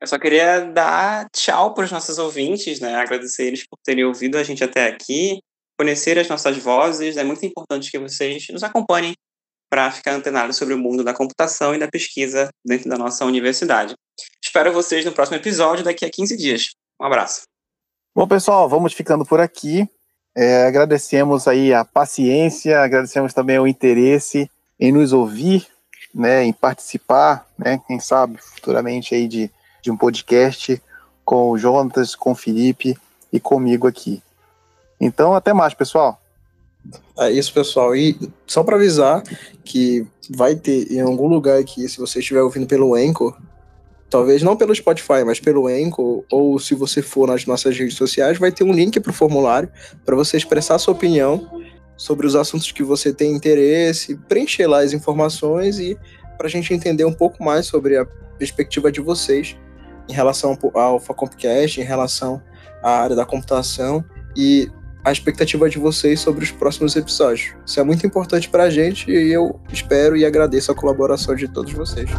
Eu 0.00 0.06
só 0.06 0.18
queria 0.18 0.60
dar 0.60 1.28
tchau 1.30 1.74
para 1.74 1.84
os 1.84 1.90
nossos 1.90 2.18
ouvintes, 2.18 2.80
né? 2.80 2.94
Agradecer 2.94 3.46
eles 3.46 3.66
por 3.66 3.78
terem 3.84 4.04
ouvido 4.04 4.38
a 4.38 4.42
gente 4.44 4.62
até 4.62 4.86
aqui, 4.86 5.40
conhecer 5.78 6.18
as 6.18 6.28
nossas 6.28 6.56
vozes. 6.56 7.16
É 7.16 7.24
muito 7.24 7.44
importante 7.44 7.90
que 7.90 7.98
vocês 7.98 8.46
nos 8.50 8.62
acompanhem 8.62 9.14
para 9.72 9.90
ficar 9.90 10.12
antenado 10.12 10.52
sobre 10.52 10.74
o 10.74 10.78
mundo 10.78 11.02
da 11.02 11.14
computação 11.14 11.74
e 11.74 11.78
da 11.78 11.88
pesquisa 11.88 12.50
dentro 12.62 12.90
da 12.90 12.98
nossa 12.98 13.24
universidade. 13.24 13.94
Espero 14.44 14.70
vocês 14.70 15.02
no 15.02 15.12
próximo 15.12 15.38
episódio 15.38 15.82
daqui 15.82 16.04
a 16.04 16.10
15 16.10 16.36
dias. 16.36 16.74
Um 17.00 17.06
abraço. 17.06 17.44
Bom, 18.14 18.28
pessoal, 18.28 18.68
vamos 18.68 18.92
ficando 18.92 19.24
por 19.24 19.40
aqui. 19.40 19.88
É, 20.36 20.66
agradecemos 20.66 21.48
aí 21.48 21.72
a 21.72 21.86
paciência, 21.86 22.82
agradecemos 22.82 23.32
também 23.32 23.58
o 23.58 23.66
interesse 23.66 24.50
em 24.78 24.92
nos 24.92 25.14
ouvir, 25.14 25.66
né, 26.14 26.44
em 26.44 26.52
participar, 26.52 27.46
né, 27.56 27.80
quem 27.86 27.98
sabe 27.98 28.36
futuramente 28.42 29.14
aí 29.14 29.26
de, 29.26 29.50
de 29.80 29.90
um 29.90 29.96
podcast 29.96 30.82
com 31.24 31.48
o 31.48 31.56
Jonas, 31.56 32.14
com 32.14 32.32
o 32.32 32.34
Felipe 32.34 32.94
e 33.32 33.40
comigo 33.40 33.86
aqui. 33.86 34.22
Então, 35.00 35.32
até 35.32 35.54
mais, 35.54 35.72
pessoal. 35.72 36.21
É 37.18 37.30
isso, 37.30 37.52
pessoal. 37.52 37.94
E 37.94 38.18
só 38.46 38.62
para 38.62 38.76
avisar 38.76 39.22
que 39.64 40.06
vai 40.30 40.54
ter 40.54 40.90
em 40.90 41.00
algum 41.00 41.28
lugar 41.28 41.58
aqui, 41.58 41.88
se 41.88 41.98
você 41.98 42.18
estiver 42.18 42.42
ouvindo 42.42 42.66
pelo 42.66 42.94
Anchor, 42.94 43.36
talvez 44.10 44.42
não 44.42 44.56
pelo 44.56 44.74
Spotify, 44.74 45.24
mas 45.24 45.40
pelo 45.40 45.68
Anchor, 45.68 46.24
ou 46.30 46.58
se 46.58 46.74
você 46.74 47.00
for 47.00 47.28
nas 47.28 47.46
nossas 47.46 47.76
redes 47.76 47.96
sociais, 47.96 48.38
vai 48.38 48.52
ter 48.52 48.64
um 48.64 48.72
link 48.72 48.98
para 49.00 49.10
o 49.10 49.14
formulário 49.14 49.70
para 50.04 50.16
você 50.16 50.36
expressar 50.36 50.78
sua 50.78 50.92
opinião 50.92 51.62
sobre 51.96 52.26
os 52.26 52.34
assuntos 52.34 52.72
que 52.72 52.82
você 52.82 53.12
tem 53.12 53.32
interesse, 53.32 54.16
preencher 54.28 54.66
lá 54.66 54.82
as 54.82 54.92
informações 54.92 55.78
e 55.78 55.96
para 56.36 56.46
a 56.46 56.50
gente 56.50 56.74
entender 56.74 57.04
um 57.04 57.12
pouco 57.12 57.42
mais 57.42 57.66
sobre 57.66 57.96
a 57.96 58.04
perspectiva 58.36 58.90
de 58.90 59.00
vocês 59.00 59.56
em 60.08 60.12
relação 60.12 60.58
ao 60.74 60.98
Facompcast, 60.98 61.80
em 61.80 61.84
relação 61.84 62.42
à 62.82 62.90
área 62.90 63.14
da 63.14 63.24
computação 63.24 64.04
e 64.36 64.68
a 65.04 65.10
expectativa 65.10 65.68
de 65.68 65.78
vocês 65.78 66.20
sobre 66.20 66.44
os 66.44 66.50
próximos 66.50 66.94
episódios. 66.96 67.54
Isso 67.66 67.80
é 67.80 67.82
muito 67.82 68.06
importante 68.06 68.48
para 68.48 68.64
a 68.64 68.70
gente 68.70 69.10
e 69.10 69.32
eu 69.32 69.60
espero 69.72 70.16
e 70.16 70.24
agradeço 70.24 70.70
a 70.70 70.74
colaboração 70.74 71.34
de 71.34 71.48
todos 71.48 71.72
vocês. 71.72 72.10